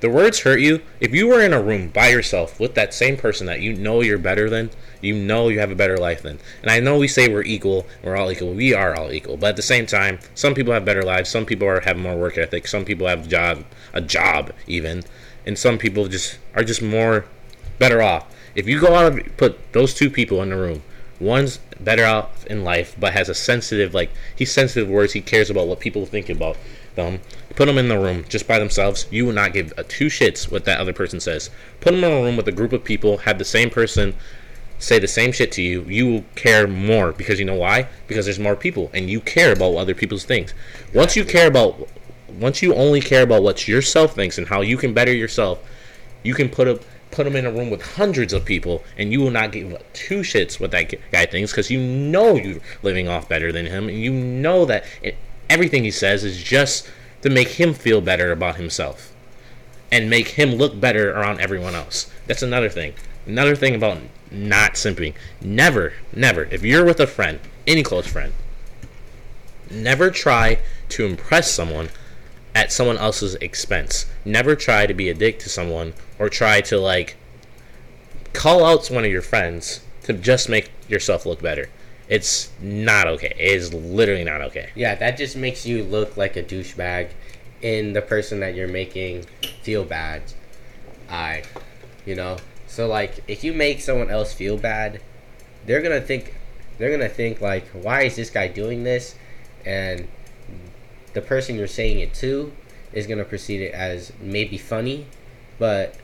The 0.00 0.10
words 0.10 0.40
hurt 0.40 0.60
you 0.60 0.80
if 0.98 1.14
you 1.14 1.26
were 1.26 1.42
in 1.42 1.52
a 1.52 1.62
room 1.62 1.88
by 1.88 2.08
yourself 2.08 2.58
with 2.58 2.74
that 2.74 2.94
same 2.94 3.18
person 3.18 3.46
that 3.46 3.60
you 3.60 3.74
know 3.74 4.00
you're 4.00 4.18
better 4.18 4.48
than, 4.48 4.70
you 5.02 5.14
know 5.14 5.48
you 5.48 5.60
have 5.60 5.70
a 5.70 5.74
better 5.74 5.98
life 5.98 6.22
than. 6.22 6.38
And 6.62 6.70
I 6.70 6.80
know 6.80 6.98
we 6.98 7.08
say 7.08 7.28
we're 7.28 7.42
equal, 7.42 7.86
we're 8.02 8.16
all 8.16 8.30
equal. 8.30 8.54
We 8.54 8.72
are 8.72 8.96
all 8.96 9.12
equal. 9.12 9.36
But 9.36 9.50
at 9.50 9.56
the 9.56 9.62
same 9.62 9.84
time, 9.84 10.18
some 10.34 10.54
people 10.54 10.72
have 10.72 10.86
better 10.86 11.02
lives, 11.02 11.28
some 11.28 11.44
people 11.44 11.68
are 11.68 11.80
have 11.80 11.98
more 11.98 12.16
work 12.16 12.38
ethic, 12.38 12.66
some 12.66 12.86
people 12.86 13.06
have 13.06 13.28
job 13.28 13.64
a 13.92 14.00
job 14.00 14.52
even, 14.66 15.02
and 15.44 15.58
some 15.58 15.76
people 15.76 16.08
just 16.08 16.38
are 16.54 16.64
just 16.64 16.80
more 16.80 17.26
better 17.78 18.00
off. 18.00 18.26
If 18.54 18.66
you 18.68 18.80
go 18.80 18.94
out 18.94 19.12
and 19.12 19.36
put 19.36 19.72
those 19.72 19.92
two 19.94 20.08
people 20.08 20.42
in 20.42 20.50
the 20.50 20.56
room, 20.56 20.82
one's 21.20 21.58
better 21.78 22.04
off 22.04 22.46
in 22.46 22.64
life 22.64 22.96
but 22.98 23.12
has 23.12 23.28
a 23.28 23.34
sensitive 23.34 23.94
like 23.94 24.10
he's 24.34 24.52
sensitive 24.52 24.88
words, 24.88 25.12
he 25.12 25.20
cares 25.20 25.50
about 25.50 25.68
what 25.68 25.80
people 25.80 26.06
think 26.06 26.28
about 26.28 26.56
them. 26.94 27.20
Put 27.54 27.66
them 27.66 27.78
in 27.78 27.88
the 27.88 27.98
room 27.98 28.24
just 28.28 28.48
by 28.48 28.58
themselves. 28.58 29.06
You 29.10 29.26
will 29.26 29.32
not 29.32 29.52
give 29.52 29.72
a 29.76 29.84
two 29.84 30.06
shits 30.06 30.50
what 30.50 30.64
that 30.64 30.80
other 30.80 30.92
person 30.92 31.20
says. 31.20 31.50
Put 31.80 31.92
them 31.92 32.04
in 32.04 32.12
a 32.12 32.22
room 32.22 32.36
with 32.36 32.48
a 32.48 32.52
group 32.52 32.72
of 32.72 32.84
people. 32.84 33.18
Have 33.18 33.38
the 33.38 33.44
same 33.44 33.70
person 33.70 34.14
say 34.78 34.98
the 34.98 35.08
same 35.08 35.30
shit 35.30 35.52
to 35.52 35.62
you. 35.62 35.82
You 35.82 36.06
will 36.06 36.24
care 36.34 36.66
more 36.66 37.12
because 37.12 37.38
you 37.38 37.44
know 37.44 37.54
why? 37.54 37.86
Because 38.06 38.24
there's 38.24 38.38
more 38.38 38.56
people 38.56 38.90
and 38.94 39.10
you 39.10 39.20
care 39.20 39.52
about 39.52 39.76
other 39.76 39.94
people's 39.94 40.24
things. 40.24 40.54
Once 40.94 41.16
you 41.16 41.24
care 41.24 41.46
about, 41.46 41.88
once 42.28 42.62
you 42.62 42.74
only 42.74 43.00
care 43.00 43.22
about 43.22 43.42
what 43.42 43.68
yourself 43.68 44.14
thinks 44.14 44.38
and 44.38 44.48
how 44.48 44.62
you 44.62 44.76
can 44.76 44.94
better 44.94 45.12
yourself, 45.12 45.62
you 46.22 46.34
can 46.34 46.48
put 46.48 46.68
a 46.68 46.80
put 47.10 47.24
them 47.24 47.36
in 47.36 47.46
a 47.46 47.52
room 47.52 47.70
with 47.70 47.82
hundreds 47.82 48.32
of 48.32 48.44
people 48.44 48.82
and 48.96 49.12
you 49.12 49.20
will 49.20 49.30
not 49.30 49.52
give 49.52 49.76
two 49.92 50.20
shits 50.20 50.60
what 50.60 50.70
that 50.70 50.92
guy 51.10 51.26
thinks 51.26 51.50
because 51.52 51.70
you 51.70 51.80
know 51.80 52.36
you're 52.36 52.60
living 52.82 53.08
off 53.08 53.28
better 53.28 53.50
than 53.52 53.66
him 53.66 53.88
and 53.88 53.98
you 53.98 54.12
know 54.12 54.64
that 54.64 54.84
everything 55.48 55.84
he 55.84 55.90
says 55.90 56.24
is 56.24 56.42
just 56.42 56.88
to 57.22 57.30
make 57.30 57.48
him 57.48 57.74
feel 57.74 58.00
better 58.00 58.32
about 58.32 58.56
himself 58.56 59.12
and 59.90 60.08
make 60.08 60.28
him 60.28 60.54
look 60.54 60.78
better 60.78 61.10
around 61.10 61.40
everyone 61.40 61.74
else. 61.74 62.10
That's 62.26 62.42
another 62.42 62.68
thing. 62.68 62.94
Another 63.26 63.56
thing 63.56 63.74
about 63.74 63.98
not 64.30 64.74
simping. 64.74 65.14
Never 65.40 65.92
never 66.14 66.44
if 66.44 66.62
you're 66.62 66.84
with 66.84 67.00
a 67.00 67.06
friend 67.06 67.40
any 67.66 67.82
close 67.82 68.06
friend 68.06 68.32
never 69.70 70.10
try 70.10 70.58
to 70.88 71.06
impress 71.06 71.50
someone 71.50 71.88
at 72.54 72.72
someone 72.72 72.98
else's 72.98 73.36
expense. 73.36 74.06
Never 74.24 74.54
try 74.54 74.86
to 74.86 74.94
be 74.94 75.08
a 75.08 75.14
dick 75.14 75.38
to 75.40 75.48
someone 75.48 75.94
or 76.18 76.28
try 76.28 76.60
to 76.62 76.78
like 76.78 77.16
call 78.32 78.64
out 78.64 78.88
one 78.88 79.04
of 79.04 79.10
your 79.10 79.22
friends 79.22 79.80
to 80.04 80.12
just 80.12 80.48
make 80.48 80.70
yourself 80.88 81.26
look 81.26 81.40
better. 81.40 81.68
It's 82.08 82.50
not 82.60 83.06
okay. 83.06 83.32
It 83.38 83.54
is 83.54 83.72
literally 83.72 84.24
not 84.24 84.40
okay. 84.42 84.70
Yeah, 84.74 84.96
that 84.96 85.16
just 85.16 85.36
makes 85.36 85.64
you 85.64 85.84
look 85.84 86.16
like 86.16 86.36
a 86.36 86.42
douchebag 86.42 87.10
in 87.62 87.92
the 87.92 88.02
person 88.02 88.40
that 88.40 88.54
you're 88.54 88.68
making 88.68 89.26
feel 89.62 89.84
bad. 89.84 90.22
I, 91.08 91.44
you 92.04 92.14
know. 92.14 92.38
So 92.66 92.88
like, 92.88 93.22
if 93.28 93.44
you 93.44 93.52
make 93.52 93.80
someone 93.80 94.10
else 94.10 94.32
feel 94.32 94.56
bad, 94.56 95.00
they're 95.66 95.82
gonna 95.82 96.00
think, 96.00 96.34
they're 96.78 96.90
gonna 96.90 97.08
think 97.08 97.40
like, 97.40 97.66
why 97.68 98.02
is 98.02 98.16
this 98.16 98.30
guy 98.30 98.48
doing 98.48 98.82
this? 98.82 99.14
And 99.64 100.08
the 101.12 101.20
person 101.20 101.56
you're 101.56 101.66
saying 101.66 102.00
it 102.00 102.14
to 102.14 102.52
is 102.92 103.06
gonna 103.06 103.24
perceive 103.24 103.60
it 103.60 103.72
as 103.72 104.12
maybe 104.20 104.58
funny, 104.58 105.06
but 105.58 105.94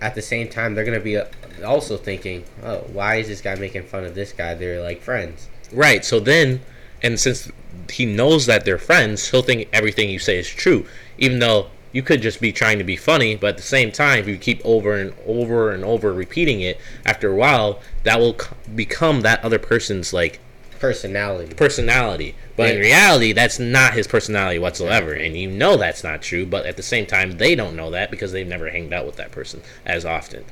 at 0.00 0.14
the 0.14 0.22
same 0.22 0.48
time 0.48 0.74
they're 0.74 0.84
gonna 0.84 1.00
be 1.00 1.16
uh, 1.16 1.26
also 1.64 1.96
thinking, 1.96 2.44
oh, 2.62 2.78
why 2.92 3.16
is 3.16 3.28
this 3.28 3.40
guy 3.40 3.54
making 3.54 3.84
fun 3.84 4.04
of 4.04 4.14
this 4.14 4.32
guy? 4.32 4.54
They're 4.54 4.82
like 4.82 5.02
friends. 5.02 5.48
Right. 5.72 6.04
So 6.04 6.20
then, 6.20 6.60
and 7.02 7.18
since 7.18 7.50
he 7.90 8.06
knows 8.06 8.46
that 8.46 8.64
they're 8.64 8.78
friends, 8.78 9.30
he'll 9.30 9.42
think 9.42 9.68
everything 9.72 10.10
you 10.10 10.18
say 10.18 10.38
is 10.38 10.48
true, 10.48 10.86
even 11.18 11.38
though 11.38 11.68
you 11.92 12.02
could 12.02 12.22
just 12.22 12.40
be 12.40 12.52
trying 12.52 12.78
to 12.78 12.84
be 12.84 12.96
funny. 12.96 13.36
But 13.36 13.48
at 13.48 13.56
the 13.56 13.62
same 13.62 13.92
time, 13.92 14.20
if 14.20 14.28
you 14.28 14.36
keep 14.36 14.60
over 14.64 14.94
and 14.96 15.12
over 15.26 15.70
and 15.70 15.84
over 15.84 16.12
repeating 16.12 16.60
it, 16.60 16.78
after 17.04 17.30
a 17.30 17.34
while, 17.34 17.80
that 18.04 18.18
will 18.18 18.36
become 18.74 19.22
that 19.22 19.44
other 19.44 19.58
person's 19.58 20.12
like 20.12 20.40
Personality. 20.80 21.54
personality. 21.54 22.34
But 22.56 22.74
in 22.74 22.80
reality, 22.80 23.32
that's 23.32 23.58
not 23.58 23.92
his 23.94 24.06
personality 24.06 24.58
whatsoever, 24.58 25.12
and 25.12 25.36
you 25.36 25.50
know 25.50 25.76
that's 25.76 26.02
not 26.02 26.22
true. 26.22 26.44
But 26.46 26.66
at 26.66 26.76
the 26.76 26.82
same 26.82 27.06
time, 27.06 27.32
they 27.32 27.54
don't 27.54 27.76
know 27.76 27.90
that 27.90 28.10
because 28.10 28.32
they've 28.32 28.46
never 28.46 28.70
hanged 28.70 28.92
out 28.92 29.06
with 29.06 29.16
that 29.16 29.30
person 29.30 29.62
as 29.86 30.04
often. 30.04 30.44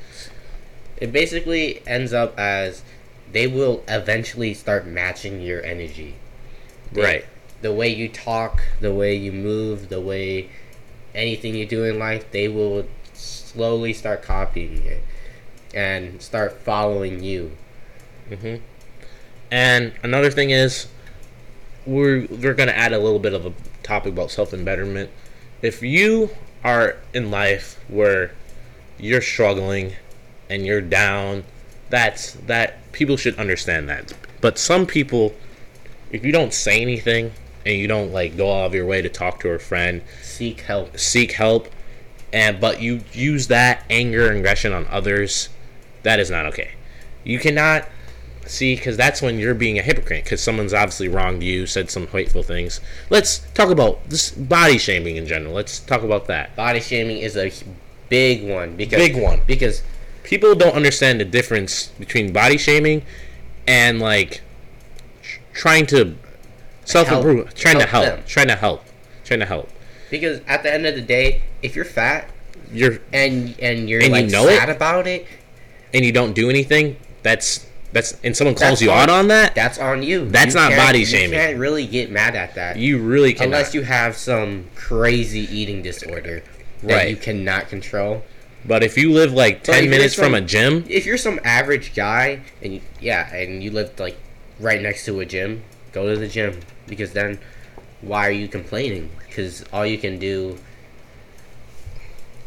it 1.00 1.12
basically 1.12 1.80
ends 1.86 2.12
up 2.12 2.36
as 2.38 2.82
they 3.32 3.46
will 3.46 3.84
eventually 3.86 4.52
start 4.52 4.84
matching 4.86 5.40
your 5.40 5.62
energy. 5.64 6.14
They- 6.92 7.02
Right. 7.02 7.24
The 7.62 7.72
way 7.72 7.88
you 7.88 8.08
talk, 8.08 8.62
the 8.80 8.92
way 8.92 9.14
you 9.14 9.30
move, 9.32 9.88
the 9.90 10.00
way 10.00 10.48
anything 11.14 11.54
you 11.54 11.66
do 11.66 11.84
in 11.84 11.98
life, 11.98 12.24
they 12.32 12.48
will 12.48 12.86
slowly 13.14 13.92
start 13.92 14.22
copying 14.22 14.84
it 14.86 15.02
and 15.74 16.20
start 16.22 16.60
following 16.64 17.22
you. 17.22 17.52
hmm 18.28 18.56
And 19.50 19.92
another 20.02 20.30
thing 20.30 20.50
is, 20.50 20.88
we're 21.86 22.26
we're 22.26 22.54
gonna 22.54 22.72
add 22.72 22.92
a 22.92 22.98
little 22.98 23.18
bit 23.18 23.32
of 23.32 23.46
a 23.46 23.52
topic 23.82 24.12
about 24.12 24.30
self 24.30 24.52
embetterment. 24.52 25.10
If 25.62 25.82
you 25.82 26.30
are 26.64 26.96
in 27.14 27.30
life 27.30 27.80
where 27.88 28.32
you're 28.98 29.22
struggling 29.22 29.94
and 30.50 30.66
you're 30.66 30.80
down, 30.80 31.44
that's 31.88 32.32
that 32.46 32.92
people 32.92 33.16
should 33.16 33.38
understand 33.38 33.88
that. 33.88 34.12
But 34.40 34.58
some 34.58 34.86
people, 34.86 35.34
if 36.10 36.24
you 36.24 36.32
don't 36.32 36.52
say 36.52 36.82
anything 36.82 37.32
and 37.64 37.76
you 37.76 37.88
don't 37.88 38.12
like 38.12 38.36
go 38.36 38.52
out 38.52 38.66
of 38.66 38.74
your 38.74 38.86
way 38.86 39.02
to 39.02 39.08
talk 39.08 39.40
to 39.40 39.50
a 39.50 39.58
friend, 39.58 40.02
Seek 40.22 40.60
help. 40.60 40.98
seek 40.98 41.32
help, 41.32 41.68
and 42.32 42.60
but 42.60 42.80
you 42.82 43.00
use 43.12 43.48
that 43.48 43.84
anger 43.88 44.28
and 44.28 44.38
aggression 44.38 44.72
on 44.72 44.86
others, 44.88 45.48
that 46.02 46.20
is 46.20 46.30
not 46.30 46.46
okay. 46.46 46.72
You 47.24 47.38
cannot 47.38 47.88
see 48.48 48.74
because 48.76 48.96
that's 48.96 49.20
when 49.22 49.38
you're 49.38 49.54
being 49.54 49.78
a 49.78 49.82
hypocrite 49.82 50.24
because 50.24 50.42
someone's 50.42 50.74
obviously 50.74 51.08
wronged 51.08 51.42
you, 51.42 51.66
said 51.66 51.90
some 51.90 52.06
hateful 52.08 52.42
things. 52.42 52.80
Let's 53.10 53.38
talk 53.54 53.70
about 53.70 54.08
this 54.08 54.30
body 54.30 54.78
shaming 54.78 55.16
in 55.16 55.26
general. 55.26 55.52
Let's 55.54 55.78
talk 55.80 56.02
about 56.02 56.26
that. 56.26 56.54
Body 56.56 56.80
shaming 56.80 57.18
is 57.18 57.36
a 57.36 57.52
big 58.08 58.42
one 58.48 58.76
because 58.76 58.98
Big 58.98 59.16
one. 59.20 59.40
because 59.46 59.82
People 60.24 60.54
don't 60.54 60.74
understand 60.74 61.20
the 61.20 61.24
difference 61.24 61.86
between 61.98 62.32
body 62.34 62.58
shaming 62.58 63.02
and 63.66 63.98
like 63.98 64.42
trying 65.52 65.86
to 65.86 66.16
self 66.84 67.10
improve, 67.10 67.54
trying 67.54 67.78
to 67.78 67.86
Help 67.86 68.04
help, 68.04 68.16
them. 68.16 68.24
trying 68.26 68.48
to 68.48 68.56
help, 68.56 68.84
trying 69.24 69.40
to 69.40 69.46
help. 69.46 69.70
because 70.10 70.40
at 70.46 70.62
the 70.62 70.72
end 70.72 70.86
of 70.86 70.94
the 70.94 71.00
day, 71.02 71.42
if 71.62 71.74
you're 71.76 71.84
fat 71.84 72.28
You're 72.72 72.98
and 73.12 73.58
and 73.60 73.88
you're 73.88 74.00
And 74.00 74.08
you 74.08 74.22
like 74.22 74.26
know 74.30 74.46
it? 74.48 74.58
sad 74.58 74.68
about 74.68 75.06
it, 75.06 75.26
and 75.94 76.04
you 76.04 76.12
don't 76.12 76.34
do 76.34 76.50
anything. 76.50 76.96
That's 77.22 77.66
that's 77.92 78.16
and 78.22 78.36
someone 78.36 78.54
calls 78.54 78.70
That's 78.80 78.82
you 78.82 78.90
on- 78.90 78.98
out 78.98 79.10
on 79.10 79.28
that. 79.28 79.54
that's 79.54 79.78
on 79.78 80.02
you. 80.02 80.28
That's 80.28 80.54
You 80.54 80.60
not 80.60 80.76
body 80.76 81.04
shaming. 81.04 81.30
You 81.32 81.36
can't 81.38 81.58
really 81.58 81.86
get 81.86 82.10
mad 82.10 82.34
at 82.36 82.54
that. 82.56 82.76
You 82.76 82.98
really 82.98 83.32
cannot. 83.32 83.46
unless 83.46 83.74
you 83.74 83.82
have 83.82 84.16
some 84.16 84.66
crazy 84.74 85.48
eating 85.50 85.82
disorder 85.82 86.42
that 86.82 86.94
Right. 86.94 87.08
you 87.10 87.16
cannot 87.16 87.68
control. 87.68 88.24
But 88.64 88.82
if 88.82 88.98
you 88.98 89.12
live 89.12 89.32
like 89.32 89.62
ten 89.62 89.88
minutes 89.88 90.14
from 90.14 90.24
some- 90.32 90.34
a 90.34 90.40
gym, 90.42 90.84
If 90.88 91.06
you're 91.06 91.16
some 91.16 91.40
average 91.44 91.94
guy 91.94 92.40
and 92.62 92.74
you, 92.74 92.80
yeah, 93.00 93.32
and 93.34 93.62
you 93.62 93.70
live 93.70 93.90
like 93.98 94.16
right 94.60 94.82
next 94.82 95.04
to 95.06 95.20
a 95.20 95.24
gym, 95.24 95.62
go 95.92 96.08
to 96.12 96.18
the 96.18 96.28
gym 96.28 96.60
because 96.86 97.12
then 97.12 97.38
why 98.02 98.26
are 98.26 98.32
you 98.32 98.48
complaining? 98.48 99.10
Because 99.28 99.64
all 99.72 99.86
you 99.86 99.96
can 99.98 100.18
do 100.18 100.58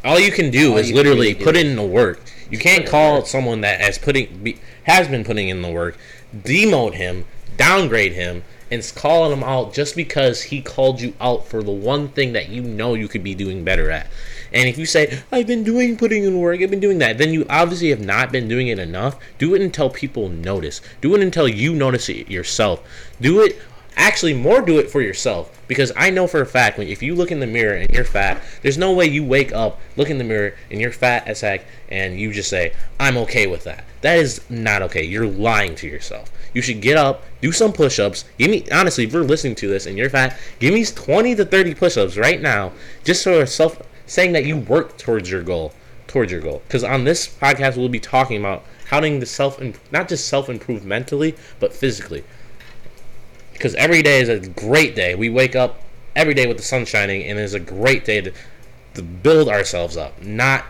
all 0.03 0.19
you 0.19 0.31
can 0.31 0.51
do 0.51 0.71
All 0.71 0.77
is 0.77 0.91
literally 0.91 1.35
put 1.35 1.55
in 1.55 1.75
the 1.75 1.83
work. 1.83 2.21
You 2.49 2.57
can't 2.57 2.85
call 2.85 3.25
someone 3.25 3.61
that 3.61 3.79
has 3.81 3.97
putting 3.97 4.43
be, 4.43 4.59
has 4.83 5.07
been 5.07 5.23
putting 5.23 5.49
in 5.49 5.61
the 5.61 5.71
work, 5.71 5.97
demote 6.35 6.93
him, 6.93 7.25
downgrade 7.57 8.13
him, 8.13 8.43
and 8.71 8.91
calling 8.95 9.31
him 9.31 9.43
out 9.43 9.73
just 9.73 9.95
because 9.95 10.43
he 10.43 10.61
called 10.61 11.01
you 11.01 11.13
out 11.19 11.45
for 11.45 11.61
the 11.61 11.71
one 11.71 12.07
thing 12.07 12.33
that 12.33 12.49
you 12.49 12.61
know 12.61 12.93
you 12.93 13.07
could 13.07 13.23
be 13.23 13.35
doing 13.35 13.63
better 13.63 13.91
at. 13.91 14.07
And 14.53 14.67
if 14.67 14.77
you 14.77 14.85
say, 14.85 15.21
I've 15.31 15.47
been 15.47 15.63
doing 15.63 15.97
putting 15.97 16.23
in 16.23 16.39
work, 16.39 16.61
I've 16.61 16.69
been 16.69 16.79
doing 16.79 16.99
that, 16.99 17.17
then 17.17 17.33
you 17.33 17.45
obviously 17.49 17.89
have 17.89 18.03
not 18.03 18.31
been 18.31 18.47
doing 18.47 18.67
it 18.67 18.79
enough. 18.79 19.17
Do 19.37 19.55
it 19.55 19.61
until 19.61 19.89
people 19.89 20.29
notice. 20.29 20.81
Do 20.99 21.15
it 21.15 21.21
until 21.21 21.47
you 21.47 21.73
notice 21.73 22.09
it 22.09 22.29
yourself. 22.29 22.81
Do 23.19 23.41
it 23.41 23.59
actually 24.01 24.33
more 24.33 24.61
do 24.61 24.79
it 24.79 24.89
for 24.89 24.99
yourself 24.99 25.61
because 25.67 25.91
I 25.95 26.09
know 26.09 26.25
for 26.25 26.41
a 26.41 26.45
fact 26.45 26.79
when 26.79 26.87
if 26.87 27.03
you 27.03 27.13
look 27.13 27.31
in 27.31 27.39
the 27.39 27.45
mirror 27.45 27.75
and 27.75 27.87
you're 27.93 28.03
fat, 28.03 28.41
there's 28.63 28.77
no 28.77 28.91
way 28.91 29.05
you 29.05 29.23
wake 29.23 29.53
up, 29.53 29.79
look 29.95 30.09
in 30.09 30.17
the 30.17 30.23
mirror 30.23 30.55
and 30.71 30.81
you're 30.81 30.91
fat 30.91 31.27
as 31.27 31.41
heck 31.41 31.65
and 31.87 32.19
you 32.19 32.33
just 32.33 32.49
say, 32.49 32.73
"I'm 32.99 33.15
okay 33.17 33.45
with 33.45 33.63
that." 33.65 33.85
That 34.01 34.17
is 34.17 34.41
not 34.49 34.81
okay. 34.81 35.03
You're 35.03 35.27
lying 35.27 35.75
to 35.75 35.87
yourself. 35.87 36.31
You 36.51 36.63
should 36.63 36.81
get 36.81 36.97
up, 36.97 37.23
do 37.41 37.51
some 37.51 37.73
push-ups. 37.73 38.25
Give 38.39 38.49
me 38.49 38.65
honestly, 38.71 39.03
if 39.03 39.13
you're 39.13 39.23
listening 39.23 39.53
to 39.55 39.67
this 39.67 39.85
and 39.85 39.99
you're 39.99 40.09
fat, 40.09 40.35
give 40.57 40.73
me 40.73 40.83
20 40.83 41.35
to 41.35 41.45
30 41.45 41.75
push-ups 41.75 42.17
right 42.17 42.41
now 42.41 42.71
just 43.03 43.23
for 43.23 43.45
self 43.45 43.83
saying 44.07 44.31
that 44.31 44.45
you 44.45 44.57
work 44.57 44.97
towards 44.97 45.29
your 45.29 45.43
goal, 45.43 45.73
towards 46.07 46.31
your 46.31 46.41
goal. 46.41 46.63
Cuz 46.69 46.83
on 46.83 47.03
this 47.03 47.27
podcast 47.27 47.77
we'll 47.77 47.87
be 47.87 47.99
talking 47.99 48.37
about 48.37 48.65
how 48.85 48.99
to 48.99 49.25
self 49.27 49.61
not 49.91 50.09
just 50.09 50.27
self-improve 50.27 50.83
mentally, 50.83 51.35
but 51.59 51.71
physically 51.71 52.23
because 53.61 53.75
every 53.75 54.01
day 54.01 54.21
is 54.21 54.27
a 54.27 54.39
great 54.39 54.95
day. 54.95 55.13
We 55.13 55.29
wake 55.29 55.55
up 55.55 55.81
every 56.15 56.33
day 56.33 56.47
with 56.47 56.57
the 56.57 56.63
sun 56.63 56.83
shining, 56.83 57.25
and 57.25 57.37
it's 57.37 57.53
a 57.53 57.59
great 57.59 58.05
day 58.05 58.19
to, 58.19 58.33
to 58.95 59.03
build 59.03 59.49
ourselves 59.49 59.95
up, 59.95 60.19
not 60.19 60.65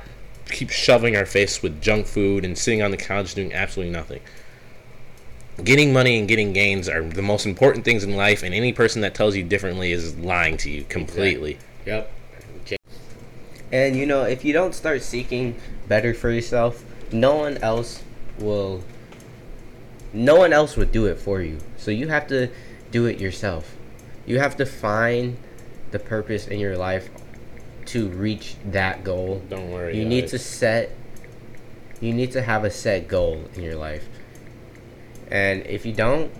keep 0.47 0.69
shoving 0.69 1.15
our 1.15 1.25
face 1.25 1.63
with 1.63 1.81
junk 1.81 2.05
food 2.05 2.43
and 2.43 2.57
sitting 2.57 2.81
on 2.81 2.91
the 2.91 2.97
couch 2.97 3.33
doing 3.33 3.53
absolutely 3.53 3.93
nothing. 3.93 4.19
Getting 5.63 5.93
money 5.93 6.19
and 6.19 6.27
getting 6.27 6.51
gains 6.51 6.89
are 6.89 7.01
the 7.01 7.21
most 7.21 7.45
important 7.45 7.85
things 7.85 8.03
in 8.03 8.17
life, 8.17 8.43
and 8.43 8.53
any 8.53 8.73
person 8.73 8.99
that 9.03 9.15
tells 9.15 9.37
you 9.37 9.43
differently 9.45 9.93
is 9.93 10.17
lying 10.17 10.57
to 10.57 10.69
you 10.69 10.83
completely. 10.83 11.59
Yep. 11.85 12.11
And 13.71 13.95
you 13.95 14.05
know, 14.05 14.23
if 14.23 14.43
you 14.43 14.51
don't 14.51 14.75
start 14.75 15.01
seeking 15.01 15.55
better 15.87 16.13
for 16.13 16.29
yourself, 16.29 16.83
no 17.13 17.37
one 17.37 17.57
else 17.59 18.03
will 18.37 18.83
no 20.11 20.35
one 20.35 20.51
else 20.51 20.75
would 20.75 20.91
do 20.91 21.05
it 21.05 21.17
for 21.17 21.41
you. 21.41 21.57
So 21.77 21.89
you 21.89 22.09
have 22.09 22.27
to 22.27 22.51
do 22.91 23.05
it 23.05 23.19
yourself. 23.19 23.75
You 24.25 24.39
have 24.39 24.55
to 24.57 24.65
find 24.65 25.37
the 25.91 25.99
purpose 25.99 26.47
in 26.47 26.59
your 26.59 26.77
life 26.77 27.09
to 27.87 28.07
reach 28.09 28.55
that 28.65 29.03
goal. 29.03 29.41
Don't 29.49 29.71
worry. 29.71 29.97
You 29.97 30.05
need 30.05 30.27
to 30.29 30.39
set 30.39 30.91
you 31.99 32.13
need 32.13 32.31
to 32.31 32.41
have 32.41 32.63
a 32.63 32.71
set 32.71 33.07
goal 33.07 33.43
in 33.55 33.63
your 33.63 33.75
life. 33.75 34.07
And 35.29 35.65
if 35.67 35.85
you 35.85 35.93
don't 35.93 36.31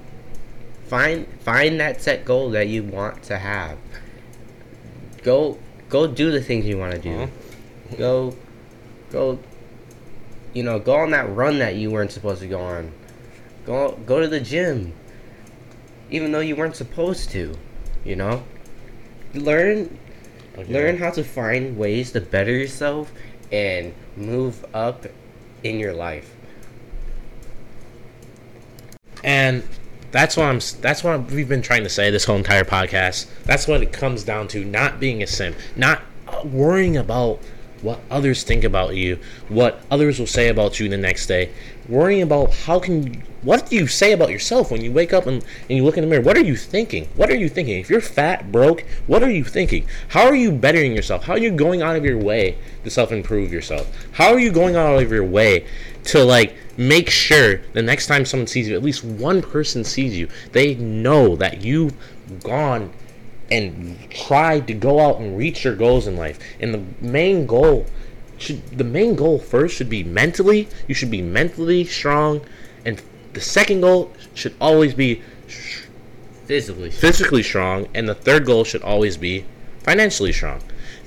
find 0.86 1.26
find 1.40 1.80
that 1.80 2.02
set 2.02 2.26
goal 2.26 2.50
that 2.52 2.68
you 2.68 2.84
want 2.84 3.24
to 3.24 3.38
have. 3.38 3.78
Go 5.24 5.58
go 5.90 6.08
do 6.08 6.32
the 6.32 6.42
things 6.42 6.66
you 6.66 6.78
want 6.78 6.94
to 6.94 7.00
do. 7.00 7.16
Uh-huh. 7.22 7.96
Go 7.98 8.36
go 9.12 9.40
you 10.54 10.64
know, 10.64 10.80
go 10.80 10.96
on 10.96 11.12
that 11.12 11.34
run 11.34 11.60
that 11.60 11.76
you 11.76 11.92
weren't 11.92 12.12
supposed 12.12 12.42
to 12.42 12.48
go 12.48 12.60
on. 12.60 12.92
Go 13.66 13.98
go 14.06 14.20
to 14.20 14.28
the 14.28 14.42
gym. 14.42 14.94
Even 16.12 16.32
though 16.32 16.40
you 16.40 16.56
weren't 16.56 16.76
supposed 16.76 17.32
to, 17.32 17.58
you 18.06 18.16
know? 18.16 18.44
Learn 19.34 19.98
Okay. 20.58 20.74
Learn 20.74 20.98
how 20.98 21.12
to 21.12 21.24
find 21.24 21.78
ways 21.78 22.12
to 22.12 22.22
better 22.22 22.52
yourself 22.52 23.12
and 23.52 23.94
move 24.18 24.66
up 24.74 25.06
in 25.64 25.80
your 25.80 25.94
life. 25.94 26.36
And 29.24 29.64
that's 30.12 30.36
what 30.36 30.48
I'm. 30.48 30.60
That's 30.82 31.04
what 31.04 31.32
we've 31.32 31.48
been 31.48 31.62
trying 31.62 31.84
to 31.84 31.90
say 31.90 32.12
this 32.12 32.26
whole 32.26 32.36
entire 32.36 32.66
podcast. 32.66 33.28
That's 33.46 33.68
what 33.68 33.82
it 33.82 33.94
comes 33.94 34.24
down 34.24 34.50
to: 34.50 34.66
not 34.66 35.00
being 35.00 35.24
a 35.24 35.28
simp, 35.28 35.56
not 35.76 36.02
uh, 36.28 36.42
worrying 36.44 36.98
about 36.98 37.40
what 37.82 38.00
others 38.10 38.44
think 38.44 38.64
about 38.64 38.96
you, 38.96 39.20
what 39.48 39.82
others 39.90 40.20
will 40.20 40.28
say 40.28 40.50
about 40.50 40.80
you 40.80 40.90
the 40.90 40.98
next 40.98 41.28
day. 41.28 41.52
Worrying 41.90 42.22
about 42.22 42.54
how 42.54 42.80
can 42.80 43.24
what 43.42 43.70
do 43.70 43.76
you 43.76 43.88
say 43.88 44.12
about 44.12 44.30
yourself 44.30 44.70
when 44.70 44.82
you 44.82 44.92
wake 44.92 45.14
up 45.14 45.26
and, 45.26 45.44
and 45.68 45.78
you 45.78 45.84
look 45.84 45.98
in 45.98 46.04
the 46.04 46.10
mirror? 46.10 46.22
What 46.22 46.38
are 46.38 46.44
you 46.44 46.56
thinking? 46.56 47.10
What 47.16 47.32
are 47.32 47.36
you 47.36 47.50
thinking? 47.50 47.80
If 47.80 47.90
you're 47.90 48.02
fat, 48.02 48.52
broke, 48.52 48.82
what 49.08 49.24
are 49.24 49.32
you 49.32 49.44
thinking? 49.44 49.88
How 50.10 50.26
are 50.26 50.36
you 50.36 50.52
bettering 50.52 50.96
yourself? 50.96 51.24
How 51.24 51.34
are 51.34 51.40
you 51.40 51.52
going 51.52 51.82
out 51.82 51.96
of 51.96 52.06
your 52.06 52.20
way 52.20 52.58
to 52.84 52.90
self 52.90 53.12
improve 53.12 53.52
yourself? 53.52 53.92
How 54.12 54.32
are 54.32 54.40
you 54.40 54.52
going 54.52 54.76
out 54.76 55.02
of 55.02 55.12
your 55.12 55.26
way 55.26 55.66
to 56.06 56.24
like 56.24 56.56
make 56.78 57.10
sure 57.10 57.62
the 57.74 57.82
next 57.82 58.08
time 58.08 58.26
someone 58.26 58.48
sees 58.48 58.68
you, 58.68 58.76
at 58.76 58.84
least 58.84 59.04
one 59.04 59.42
person 59.42 59.84
sees 59.84 60.18
you, 60.18 60.28
they 60.52 60.76
know 60.76 61.36
that 61.36 61.62
you've 61.62 61.94
gone 62.44 62.92
and 63.50 63.98
tried 64.10 64.66
to 64.68 64.74
go 64.74 65.00
out 65.00 65.20
and 65.20 65.38
reach 65.38 65.66
your 65.66 65.76
goals 65.76 66.08
in 66.08 66.16
life. 66.16 66.40
And 66.60 66.74
the 66.74 66.84
main 67.06 67.46
goal 67.46 67.86
should 68.42 68.78
the 68.78 68.84
main 68.84 69.16
goal 69.16 69.40
first 69.40 69.76
should 69.76 69.90
be 69.90 70.04
mentally. 70.04 70.68
You 70.88 70.96
should 70.96 71.12
be 71.12 71.22
mentally 71.22 71.84
strong, 71.86 72.42
and 72.86 73.02
the 73.34 73.42
second 73.42 73.82
goal 73.82 74.12
should 74.34 74.56
always 74.60 74.94
be 74.94 75.22
Physically. 76.46 76.90
physically 76.90 77.44
strong, 77.44 77.88
and 77.94 78.10
the 78.10 78.16
third 78.16 78.46
goal 78.46 78.64
should 78.64 78.82
always 78.82 79.18
be 79.18 79.46
financially 79.84 80.34
strong. 80.34 80.62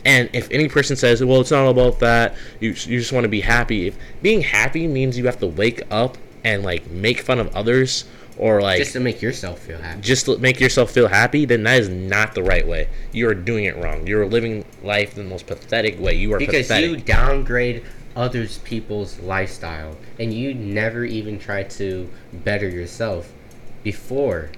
And 0.04 0.28
if 0.32 0.48
any 0.50 0.68
person 0.68 0.96
says, 0.96 1.24
"Well, 1.24 1.40
it's 1.40 1.50
not 1.50 1.68
about 1.68 2.00
that," 2.00 2.34
you 2.60 2.70
you 2.70 2.98
just 2.98 3.12
want 3.12 3.24
to 3.24 3.28
be 3.28 3.40
happy. 3.40 3.86
If 3.88 3.96
being 4.22 4.42
happy 4.42 4.86
means 4.86 5.18
you 5.18 5.26
have 5.26 5.38
to 5.40 5.46
wake 5.46 5.82
up 5.90 6.18
and 6.44 6.62
like 6.62 6.90
make 6.90 7.20
fun 7.20 7.38
of 7.40 7.54
others 7.56 8.04
or 8.38 8.60
like 8.60 8.78
Just 8.78 8.92
to 8.94 9.00
make 9.00 9.22
yourself 9.22 9.60
feel 9.60 9.78
happy. 9.78 10.00
just 10.00 10.26
to 10.26 10.38
make 10.38 10.58
yourself 10.60 10.90
feel 10.90 11.08
happy, 11.08 11.44
then 11.44 11.62
that 11.64 11.80
is 11.80 11.88
not 11.88 12.34
the 12.34 12.42
right 12.42 12.66
way. 12.66 12.88
You 13.12 13.28
are 13.28 13.34
doing 13.34 13.64
it 13.64 13.76
wrong. 13.76 14.06
You're 14.06 14.26
living 14.26 14.64
life 14.82 15.16
in 15.16 15.24
the 15.24 15.30
most 15.30 15.46
pathetic 15.46 16.00
way. 16.00 16.14
You 16.14 16.32
are 16.34 16.38
Because 16.38 16.66
pathetic. 16.66 16.90
you 16.90 16.96
downgrade 16.96 17.84
others 18.16 18.58
people's 18.58 19.18
lifestyle 19.20 19.96
and 20.20 20.32
you 20.32 20.54
never 20.54 21.04
even 21.04 21.38
try 21.38 21.62
to 21.64 22.08
better 22.32 22.68
yourself 22.68 23.32
before. 23.82 24.50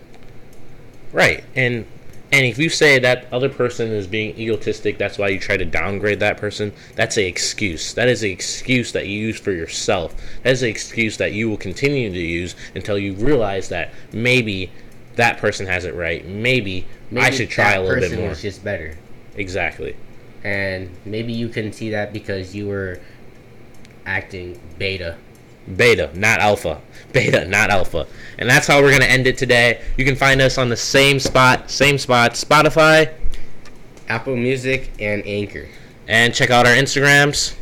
Right. 1.13 1.45
And 1.55 1.87
and 2.33 2.45
if 2.45 2.59
you 2.59 2.69
say 2.69 2.99
that 2.99 3.33
other 3.33 3.49
person 3.49 3.91
is 3.93 4.07
being 4.07 4.37
egotistic, 4.39 4.99
that's 4.99 5.17
why 5.17 5.29
you 5.29 5.39
try 5.39 5.57
to 5.57 5.65
downgrade 5.65 6.21
that 6.21 6.37
person, 6.39 6.73
that's 6.97 7.17
a 7.19 7.27
excuse. 7.27 7.95
That 7.95 8.09
is 8.09 8.23
an 8.25 8.31
excuse 8.31 8.93
that 8.93 9.07
you 9.07 9.19
use 9.19 9.39
for 9.39 9.53
yourself. 9.53 10.15
That 10.43 10.53
is 10.53 10.63
an 10.63 10.69
excuse 10.69 11.17
that 11.19 11.33
you 11.33 11.49
will 11.49 11.57
continue 11.57 12.11
to 12.11 12.19
use 12.19 12.57
until 12.75 12.99
you 12.99 13.15
realize 13.15 13.69
that 13.69 13.93
maybe 14.13 14.73
that 15.15 15.39
person 15.39 15.67
has 15.67 15.85
it 15.85 15.95
right. 15.95 16.27
Maybe, 16.27 16.87
I 17.17 17.31
should 17.31 17.49
try 17.49 17.75
a 17.75 17.83
little 17.83 18.01
bit 18.01 18.19
more. 18.19 18.31
was 18.31 18.43
just 18.43 18.65
better. 18.65 18.97
Exactly. 19.37 19.97
And 20.43 20.91
maybe 21.05 21.33
you 21.33 21.49
couldn't 21.49 21.73
see 21.75 21.91
that 21.91 22.13
because 22.13 22.55
you 22.55 22.67
were 22.67 23.01
acting 24.05 24.61
beta. 24.79 25.17
Beta, 25.75 26.11
not 26.15 26.41
alpha. 26.41 26.81
Beta, 27.13 27.45
not 27.47 27.71
alpha. 27.71 28.07
And 28.39 28.49
that's 28.49 28.67
how 28.67 28.81
we're 28.83 28.91
going 28.91 29.03
to 29.03 29.11
end 29.11 29.27
it 29.27 29.39
today. 29.39 29.81
You 29.97 30.05
can 30.05 30.17
find 30.17 30.41
us 30.41 30.59
on 30.59 30.69
the 30.69 30.77
same 30.77 31.19
spot, 31.19 31.71
same 31.71 31.99
spot, 31.99 32.33
Spotify, 32.33 33.13
Apple 34.09 34.37
Music 34.37 34.91
and 35.01 35.27
Anchor. 35.27 35.67
and 36.07 36.35
check 36.35 36.51
out 36.51 36.67
our 36.67 36.75
Instagrams. 36.75 37.55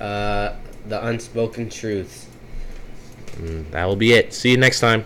Uh, 0.00 0.56
the 0.86 1.04
Unspoken 1.06 1.68
Truths. 1.70 2.26
That 3.70 3.84
will 3.84 3.96
be 3.96 4.12
it. 4.14 4.32
See 4.32 4.50
you 4.50 4.56
next 4.56 4.80
time. 4.80 5.04